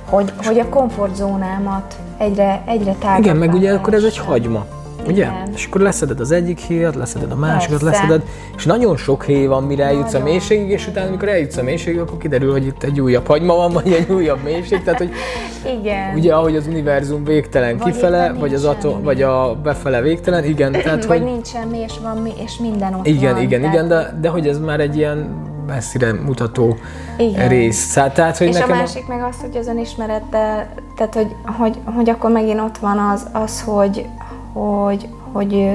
hogy, 0.08 0.32
hogy 0.36 0.58
a 0.58 0.68
komfortzónámat 0.68 1.98
egyre, 2.18 2.62
egyre 2.66 2.92
tágabb. 2.92 3.24
Igen, 3.24 3.36
meg 3.36 3.54
ugye 3.54 3.72
akkor 3.72 3.94
ez 3.94 4.04
egy 4.04 4.18
hagyma. 4.18 4.64
Ugye? 5.06 5.22
Igen. 5.22 5.52
És 5.54 5.66
akkor 5.66 5.80
leszeded 5.80 6.20
az 6.20 6.30
egyik 6.30 6.58
héjat, 6.58 6.94
leszeded 6.94 7.30
a 7.30 7.36
másikat, 7.36 7.82
Persze. 7.82 8.00
leszeded, 8.00 8.22
és 8.56 8.64
nagyon 8.64 8.96
sok 8.96 9.24
héj 9.24 9.46
van, 9.46 9.62
mire 9.62 9.84
eljutsz 9.84 10.12
nagyon. 10.12 10.26
a 10.26 10.30
mélységig, 10.30 10.70
és 10.70 10.86
utána, 10.86 11.08
amikor 11.08 11.28
eljutsz 11.28 11.56
a 11.56 11.62
mélységig, 11.62 12.00
akkor 12.00 12.18
kiderül, 12.18 12.52
hogy 12.52 12.66
itt 12.66 12.82
egy 12.82 13.00
újabb 13.00 13.26
hagyma 13.26 13.54
van, 13.54 13.72
vagy 13.72 13.92
egy 13.92 14.12
újabb 14.12 14.42
mélység. 14.44 14.82
Tehát, 14.82 14.98
hogy 14.98 15.10
igen. 15.80 16.14
ugye, 16.14 16.34
ahogy 16.34 16.56
az 16.56 16.66
univerzum 16.66 17.24
végtelen 17.24 17.76
vagy 17.76 17.92
kifele, 17.92 18.32
vagy 18.32 18.54
az 18.54 18.64
atom, 18.64 19.02
vagy 19.02 19.22
a 19.22 19.54
befele 19.62 20.00
végtelen, 20.00 20.44
igen. 20.44 20.72
Tehát, 20.82 21.04
vagy 21.04 21.18
hogy... 21.18 21.30
nincsen 21.30 21.68
mi, 21.68 21.78
és 21.78 21.92
van 22.02 22.16
mi, 22.16 22.32
és 22.44 22.56
minden 22.56 22.94
ott 22.94 23.06
Igen, 23.06 23.34
van, 23.34 23.42
igen, 23.42 23.60
tehát... 23.60 23.74
igen, 23.74 23.88
de, 23.88 24.18
de 24.20 24.28
hogy 24.28 24.46
ez 24.48 24.58
már 24.58 24.80
egy 24.80 24.96
ilyen 24.96 25.52
messzire 25.66 26.12
mutató 26.12 26.76
Igen. 27.18 27.48
rész. 27.48 27.92
Tehát, 27.92 28.38
hogy 28.38 28.46
és 28.46 28.54
nekem 28.54 28.70
a 28.70 28.74
másik 28.74 29.04
a... 29.08 29.14
meg 29.14 29.22
az, 29.22 29.36
hogy 29.40 29.56
az 29.56 29.66
önismerettel, 29.66 30.68
tehát 30.96 31.14
hogy, 31.14 31.34
hogy, 31.44 31.78
hogy 31.84 32.10
akkor 32.10 32.30
megint 32.30 32.60
ott 32.60 32.78
van 32.78 32.98
az, 32.98 33.26
az 33.32 33.62
hogy, 33.62 34.06
hogy, 34.54 35.08
hogy 35.32 35.70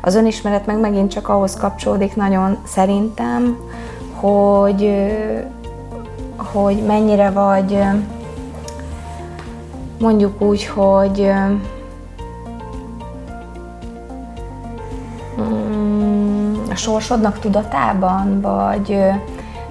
az 0.00 0.14
önismeret 0.14 0.66
meg 0.66 0.80
megint 0.80 1.10
csak 1.10 1.28
ahhoz 1.28 1.56
kapcsolódik 1.56 2.16
nagyon 2.16 2.56
szerintem, 2.64 3.56
hogy, 4.14 4.90
hogy 6.36 6.82
mennyire 6.86 7.30
vagy 7.30 7.78
mondjuk 10.00 10.42
úgy, 10.42 10.66
hogy 10.66 11.32
mm, 15.40 16.54
a 16.70 16.74
sorsodnak 16.74 17.38
tudatában, 17.38 18.40
vagy, 18.40 18.98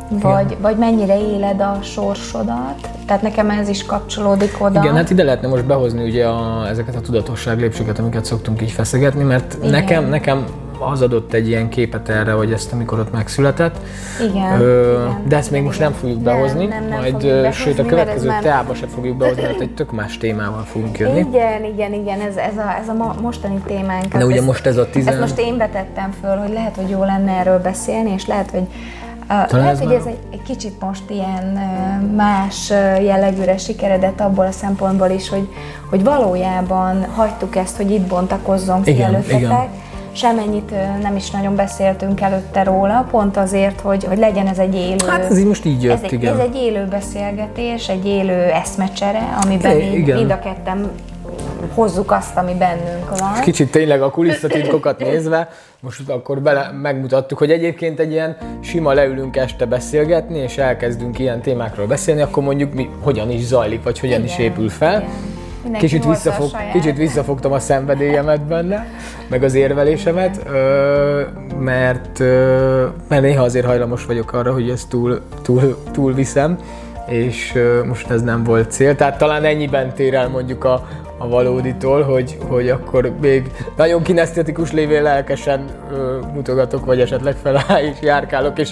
vagy, 0.10 0.58
vagy 0.62 0.78
mennyire 0.78 1.20
éled 1.20 1.62
a 1.62 1.80
sorsodat, 1.82 2.90
tehát 3.06 3.22
nekem 3.22 3.50
ez 3.50 3.70
is 3.70 3.86
kapcsolódik 3.86 4.56
oda. 4.60 4.80
Igen, 4.80 4.96
hát 4.96 5.10
ide 5.10 5.24
lehetne 5.24 5.48
most 5.48 5.66
behozni 5.66 6.04
ugye 6.04 6.26
a, 6.26 6.68
ezeket 6.68 6.96
a 6.96 7.02
tudatosság 7.02 7.60
lépcsőket, 7.60 8.00
amiket 8.00 8.26
szoktunk 8.26 8.62
így 8.62 8.72
feszegetni, 8.72 9.24
mert 9.24 9.54
Igen. 9.60 9.70
nekem, 9.70 10.10
nekem 10.10 10.46
az 10.80 11.02
adott 11.02 11.34
egy 11.34 11.48
ilyen 11.48 11.70
képet 11.70 12.10
erre, 12.10 12.32
hogy 12.32 12.52
ezt 12.52 12.74
amikor 12.74 13.00
ott 13.00 13.12
megszületett. 13.12 13.78
Igen, 14.30 14.62
Ö, 14.62 14.92
igen 14.92 15.22
de 15.28 15.38
ezt 15.38 15.52
még 15.52 15.64
most 15.64 15.80
nem 15.80 15.92
fogjuk 15.92 16.20
behozni, 16.20 16.66
nem, 16.66 16.80
nem, 16.80 16.90
nem 16.90 17.00
majd 17.00 17.18
behozni, 17.18 17.52
sőt 17.52 17.80
a 17.80 17.86
következő 17.86 18.32
teába 18.42 18.74
se 18.74 18.88
fogjuk 18.88 19.18
behozni, 19.18 19.42
mert 19.42 19.60
egy 19.60 19.74
tök 19.74 19.92
más 19.92 20.18
témával 20.18 20.64
fogunk 20.64 20.98
jönni. 20.98 21.20
Igen, 21.20 21.64
igen, 21.64 21.94
igen, 21.94 22.20
ez, 22.20 22.36
ez, 22.36 22.58
a, 22.58 22.76
ez 22.82 22.88
a 22.90 23.16
mostani 23.22 23.62
témánk. 23.68 24.18
De 24.18 24.26
ugye 24.26 24.36
ezt, 24.36 24.46
most 24.46 24.66
ez 24.66 24.78
a 24.78 24.90
tizen... 24.90 25.14
Ezt 25.14 25.22
most 25.22 25.40
én 25.40 25.58
betettem 25.58 26.14
föl, 26.22 26.36
hogy 26.36 26.54
lehet, 26.54 26.76
hogy 26.76 26.90
jó 26.90 27.04
lenne 27.04 27.32
erről 27.32 27.60
beszélni, 27.60 28.12
és 28.14 28.26
lehet, 28.26 28.50
hogy 28.52 28.68
talán 29.30 29.50
Lehet, 29.52 29.72
ez 29.72 29.80
hogy 29.80 29.92
ez 29.92 30.06
egy, 30.06 30.18
egy 30.32 30.42
kicsit 30.42 30.82
most 30.82 31.04
ilyen 31.10 31.60
más 32.16 32.70
jellegűre 33.02 33.58
sikeredett 33.58 34.20
abból 34.20 34.46
a 34.46 34.52
szempontból 34.52 35.10
is, 35.10 35.30
hogy, 35.30 35.48
hogy 35.90 36.04
valójában 36.04 37.06
hagytuk 37.16 37.56
ezt, 37.56 37.78
hogy 37.78 37.92
itt 37.92 38.08
bontakozzon 38.08 38.82
ki 38.82 38.92
igen, 38.92 39.08
előttetek. 39.08 39.40
Igen. 39.40 39.68
Semennyit 40.12 40.72
nem 41.02 41.16
is 41.16 41.30
nagyon 41.30 41.56
beszéltünk 41.56 42.22
előtte 42.22 42.64
róla, 42.64 43.08
pont 43.12 43.38
azért, 43.38 43.80
hogy, 43.80 44.04
hogy 44.04 44.18
legyen 44.18 44.48
ez 44.48 44.58
egy 44.58 44.76
élő... 44.76 45.08
Hát 45.08 45.24
ez 45.24 45.38
így 45.38 45.46
most 45.46 45.66
így 45.66 45.84
jött, 45.84 45.94
ez 45.94 46.04
egy, 46.04 46.14
igen. 46.14 46.34
Ez 46.34 46.40
egy 46.40 46.56
élő 46.56 46.86
beszélgetés, 46.86 47.88
egy 47.90 48.06
élő 48.06 48.44
eszmecsere, 48.44 49.38
amiben 49.44 49.80
é, 49.80 49.98
igen. 49.98 50.18
mind 50.18 50.32
a 50.32 50.40
ketten 50.40 50.92
hozzuk 51.74 52.12
azt, 52.12 52.38
ami 52.38 52.54
bennünk 52.54 53.20
van. 53.20 53.42
Kicsit 53.42 53.72
tényleg 53.72 54.02
a 54.02 54.10
kulisszatitkokat 54.10 55.00
nézve, 55.00 55.50
most 55.80 56.10
akkor 56.10 56.42
bele 56.42 56.72
megmutattuk, 56.82 57.38
hogy 57.38 57.52
egyébként 57.52 58.00
egy 58.00 58.12
ilyen 58.12 58.38
sima 58.60 58.94
leülünk 58.94 59.36
este 59.38 59.66
beszélgetni, 59.66 60.38
és 60.38 60.58
elkezdünk 60.58 61.20
ilyen 61.20 61.42
témákról 61.42 61.88
beszélni, 61.88 62.22
akkor 62.22 62.44
mondjuk 62.44 62.74
mi 62.74 62.90
hogyan 63.02 63.32
is 63.32 63.46
zajlik, 63.46 63.84
vagy 63.84 64.00
hogyan 64.00 64.24
igen, 64.24 64.32
is 64.32 64.38
épül 64.38 64.70
fel. 64.70 65.04
kicsit, 65.78 66.06
visszafog, 66.06 66.50
kicsit 66.72 66.98
visszafogtam 66.98 67.52
a 67.52 67.60
szenvedélyemet 67.60 68.42
benne, 68.42 68.88
meg 69.28 69.44
az 69.44 69.54
érvelésemet, 69.54 70.46
mert, 71.60 72.20
mert 73.08 73.22
néha 73.22 73.44
azért 73.44 73.66
hajlamos 73.66 74.06
vagyok 74.06 74.34
arra, 74.34 74.54
hogy 74.54 74.70
ezt 74.70 74.90
túl, 74.90 75.22
túl, 75.42 75.84
túl 75.92 76.14
viszem, 76.14 76.58
és 77.10 77.54
most 77.86 78.10
ez 78.10 78.22
nem 78.22 78.44
volt 78.44 78.72
cél. 78.72 78.96
Tehát 78.96 79.18
talán 79.18 79.44
ennyiben 79.44 79.94
tér 79.94 80.14
el 80.14 80.28
mondjuk 80.30 80.64
a, 80.64 80.88
a 81.18 81.28
valóditól, 81.28 82.02
hogy, 82.04 82.38
hogy 82.48 82.70
akkor 82.70 83.14
még 83.22 83.52
nagyon 83.78 84.04
kinesztetikus 84.04 84.72
lévén 84.72 85.04
lelkesen 85.04 85.66
ö, 85.92 86.20
mutogatok, 86.34 86.86
vagy 86.86 87.00
esetleg 87.00 87.36
feláll 87.44 87.84
és 87.84 87.98
járkálok, 88.02 88.60
és 88.60 88.70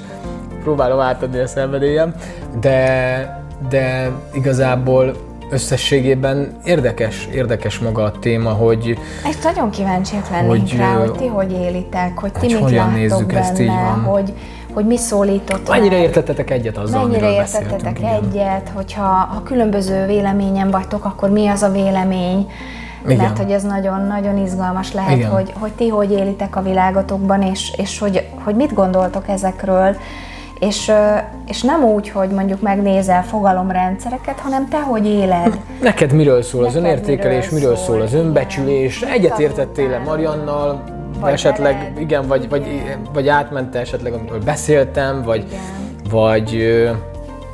próbálom 0.64 1.00
átadni 1.00 1.40
a 1.40 1.48
szenvedélyem, 1.48 2.16
de, 2.60 3.44
de 3.70 4.12
igazából 4.34 5.16
összességében 5.50 6.58
érdekes, 6.66 7.28
érdekes 7.34 7.80
maga 7.80 8.04
a 8.04 8.12
téma, 8.12 8.50
hogy... 8.50 8.98
Egy 9.26 9.38
nagyon 9.44 9.70
kíváncsiak 9.70 10.30
lennénk 10.30 10.50
hogy, 10.50 10.78
rá, 10.78 10.94
hogy 10.94 11.12
ti 11.12 11.28
hogy 11.28 11.52
élitek, 11.52 12.18
hogy 12.20 12.32
ti 12.32 12.46
mit 12.46 12.58
hogyan 12.58 12.78
láttok 12.78 12.96
nézzük 12.96 13.28
benne, 13.28 13.40
ezt, 13.40 13.60
így 13.60 13.68
van. 13.68 14.04
hogy, 14.04 14.34
hogy 14.74 14.86
mi 14.86 14.98
szólított 14.98 15.70
Mennyire 15.70 15.96
meg, 15.96 16.04
értettetek 16.04 16.50
egyet 16.50 16.78
azzal, 16.78 17.08
mennyire 17.08 17.32
értettetek 17.32 18.00
egyet, 18.00 18.72
hogyha 18.74 19.04
ha 19.04 19.44
különböző 19.44 20.06
véleményen 20.06 20.72
vagytok, 20.72 21.06
akkor 21.06 21.30
mi 21.30 21.48
az 21.48 21.62
a 21.62 21.72
vélemény, 21.72 22.52
Igen. 23.06 23.18
mert 23.18 23.38
hogy 23.38 23.52
ez 23.52 23.64
nagyon-nagyon 23.64 24.38
izgalmas 24.38 24.94
lehet, 24.94 25.18
Igen. 25.18 25.30
hogy, 25.30 25.54
hogy 25.60 25.72
ti 25.72 25.88
hogy 25.88 26.12
élitek 26.12 26.56
a 26.56 26.62
világotokban, 26.62 27.42
és, 27.42 27.74
és 27.78 28.00
hogy, 28.00 28.28
hogy 28.44 28.56
mit 28.56 28.74
gondoltok 28.74 29.28
ezekről, 29.28 29.96
és, 30.60 30.92
és 31.48 31.62
nem 31.62 31.84
úgy, 31.84 32.10
hogy 32.10 32.30
mondjuk 32.30 32.62
megnézel 32.62 33.24
fogalomrendszereket, 33.24 34.40
hanem 34.40 34.68
te 34.70 34.82
hogy 34.82 35.06
éled. 35.06 35.60
Neked 35.82 36.12
miről 36.12 36.42
szól 36.42 36.66
az 36.66 36.74
Neked 36.74 36.90
önértékelés, 36.90 37.50
miről 37.50 37.60
miről 37.60 37.76
szól? 37.76 37.86
szól, 37.86 38.02
az 38.02 38.14
önbecsülés, 38.14 39.02
egyetértettél-e 39.02 39.98
Mariannal, 39.98 40.84
Vagy 41.20 41.34
esetleg, 41.34 41.78
veled. 41.78 42.00
igen, 42.00 42.28
vagy, 42.28 42.50
vagy, 42.50 42.82
vagy 43.14 43.28
átmente 43.28 43.80
esetleg, 43.80 44.14
amiről 44.14 44.40
beszéltem, 44.44 45.22
vagy, 45.24 45.44
Igen. 45.48 45.60
vagy 46.10 46.78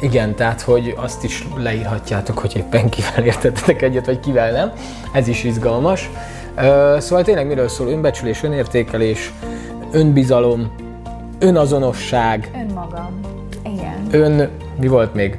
igen, 0.01 0.35
tehát, 0.35 0.61
hogy 0.61 0.93
azt 0.97 1.23
is 1.23 1.47
leírhatjátok, 1.55 2.37
hogy 2.39 2.55
éppen 2.57 2.89
kivel 2.89 3.23
értettetek 3.25 3.81
egyet, 3.81 4.05
vagy 4.05 4.19
kivel 4.19 4.51
nem. 4.51 4.71
Ez 5.13 5.27
is 5.27 5.43
izgalmas. 5.43 6.09
Szóval 6.97 7.23
tényleg 7.23 7.47
miről 7.47 7.67
szól 7.67 7.87
önbecsülés, 7.87 8.43
önértékelés, 8.43 9.33
önbizalom, 9.91 10.71
önazonosság, 11.39 12.49
Önmagam. 12.69 13.19
Igen. 13.65 14.07
ön... 14.11 14.49
Mi 14.79 14.87
volt 14.87 15.13
még? 15.13 15.37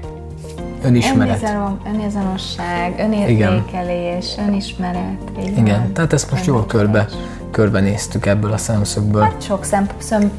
Önismeret. 0.85 1.35
Önbizalom, 1.35 1.79
önazonosság, 1.95 2.95
önértékelés, 2.99 4.35
önismeret. 4.49 5.19
így 5.41 5.59
Igen, 5.59 5.81
van. 5.81 5.93
tehát 5.93 6.13
ezt 6.13 6.31
most 6.31 6.47
jól 6.47 6.67
körbe, 6.67 7.07
körbenéztük 7.55 8.27
ebből 8.27 8.53
a 8.53 8.57
szemszögből. 8.57 9.23
Hát 9.23 9.43
sok 9.43 9.65
szem, 9.65 9.87
szem, 9.99 10.33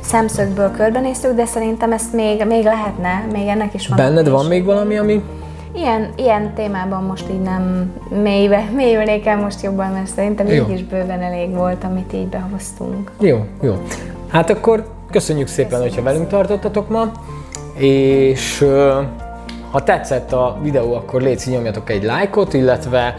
szemszögből 0.00 0.70
körbenéztük, 0.70 1.34
de 1.34 1.44
szerintem 1.44 1.92
ezt 1.92 2.12
még, 2.12 2.44
még 2.46 2.64
lehetne, 2.64 3.26
még 3.32 3.46
ennek 3.46 3.74
is 3.74 3.88
van. 3.88 3.96
Benned 3.96 4.28
van 4.28 4.46
még 4.46 4.64
valami, 4.64 4.96
ami... 4.96 5.22
Ilyen, 5.74 6.08
ilyen 6.16 6.54
témában 6.54 7.02
most 7.02 7.24
így 7.30 7.40
nem 7.40 7.92
mélybe, 8.22 8.70
mélyülnék 8.74 9.26
el 9.26 9.36
most 9.36 9.62
jobban, 9.62 9.92
mert 9.92 10.06
szerintem 10.06 10.46
Jó. 10.46 10.64
így 10.64 10.70
is 10.70 10.84
bőven 10.84 11.22
elég 11.22 11.54
volt, 11.54 11.84
amit 11.84 12.12
így 12.12 12.26
behoztunk. 12.26 13.10
Jó, 13.20 13.44
jó. 13.60 13.74
Hát 14.28 14.50
akkor 14.50 14.86
köszönjük 15.10 15.48
szépen, 15.48 15.68
Köszönjük 15.68 15.94
hogyha 15.94 16.10
velünk 16.10 16.28
tartottatok 16.28 16.88
ma, 16.88 17.12
és 17.76 18.66
ha 19.70 19.82
tetszett 19.82 20.32
a 20.32 20.58
videó, 20.62 20.94
akkor 20.94 21.22
légy 21.22 21.42
nyomjatok 21.46 21.90
egy 21.90 22.02
lájkot, 22.02 22.54
illetve 22.54 23.16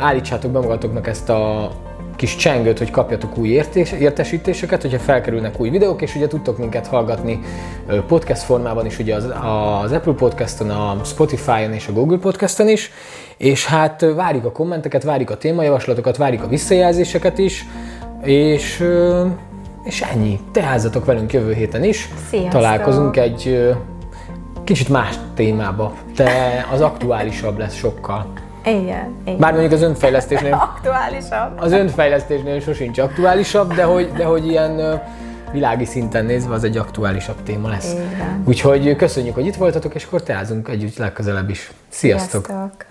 állítsátok 0.00 0.50
be 0.50 0.58
magatoknak 0.58 1.06
ezt 1.06 1.28
a 1.28 1.70
kis 2.18 2.36
csengőt, 2.36 2.78
hogy 2.78 2.90
kapjatok 2.90 3.38
új 3.38 3.48
értés, 3.48 3.92
értesítéseket, 3.92 4.82
hogyha 4.82 4.98
felkerülnek 4.98 5.60
új 5.60 5.70
videók, 5.70 6.02
és 6.02 6.14
ugye 6.14 6.26
tudtok 6.26 6.58
minket 6.58 6.86
hallgatni 6.86 7.40
podcast 8.06 8.42
formában 8.42 8.86
is, 8.86 8.98
ugye 8.98 9.14
az, 9.14 9.24
az 9.82 9.92
Apple 9.92 10.12
Podcaston, 10.12 10.70
a 10.70 11.00
Spotify-on 11.04 11.72
és 11.72 11.86
a 11.86 11.92
Google 11.92 12.18
Podcaston 12.18 12.68
is, 12.68 12.90
és 13.36 13.66
hát 13.66 14.06
várjuk 14.14 14.44
a 14.44 14.52
kommenteket, 14.52 15.02
várjuk 15.02 15.30
a 15.30 15.36
témajavaslatokat, 15.36 16.16
várjuk 16.16 16.42
a 16.42 16.48
visszajelzéseket 16.48 17.38
is, 17.38 17.66
és, 18.22 18.84
és 19.84 20.00
ennyi. 20.00 20.40
Teázzatok 20.52 21.04
velünk 21.04 21.32
jövő 21.32 21.52
héten 21.52 21.84
is. 21.84 22.08
Sziasztok! 22.28 22.52
Találkozunk 22.52 23.16
egy 23.16 23.72
kicsit 24.64 24.88
más 24.88 25.14
témába, 25.34 25.94
de 26.16 26.66
az 26.72 26.80
aktuálisabb 26.80 27.58
lesz 27.58 27.74
sokkal. 27.74 28.32
Igen, 28.68 29.14
igen. 29.24 29.38
Bár 29.38 29.52
mondjuk 29.52 29.72
az 29.72 29.82
önfejlesztésnél, 29.82 30.52
Aktuálisabb. 30.74 31.60
az 31.60 31.72
önfejlesztésnél 31.72 32.60
sosincs 32.60 32.98
aktuálisabb, 32.98 33.74
de 33.74 33.82
hogy, 33.82 34.12
de 34.12 34.24
hogy 34.24 34.46
ilyen 34.46 35.00
világi 35.52 35.84
szinten 35.84 36.24
nézve 36.24 36.54
az 36.54 36.64
egy 36.64 36.76
aktuálisabb 36.76 37.42
téma 37.42 37.68
lesz. 37.68 37.92
Van. 37.92 38.42
Úgyhogy 38.44 38.96
köszönjük, 38.96 39.34
hogy 39.34 39.46
itt 39.46 39.56
voltatok, 39.56 39.94
és 39.94 40.04
akkor 40.04 40.22
teázunk 40.22 40.68
együtt 40.68 40.96
legközelebb 40.96 41.50
is. 41.50 41.70
Sziasztok! 41.88 42.46
Sziasztok. 42.46 42.86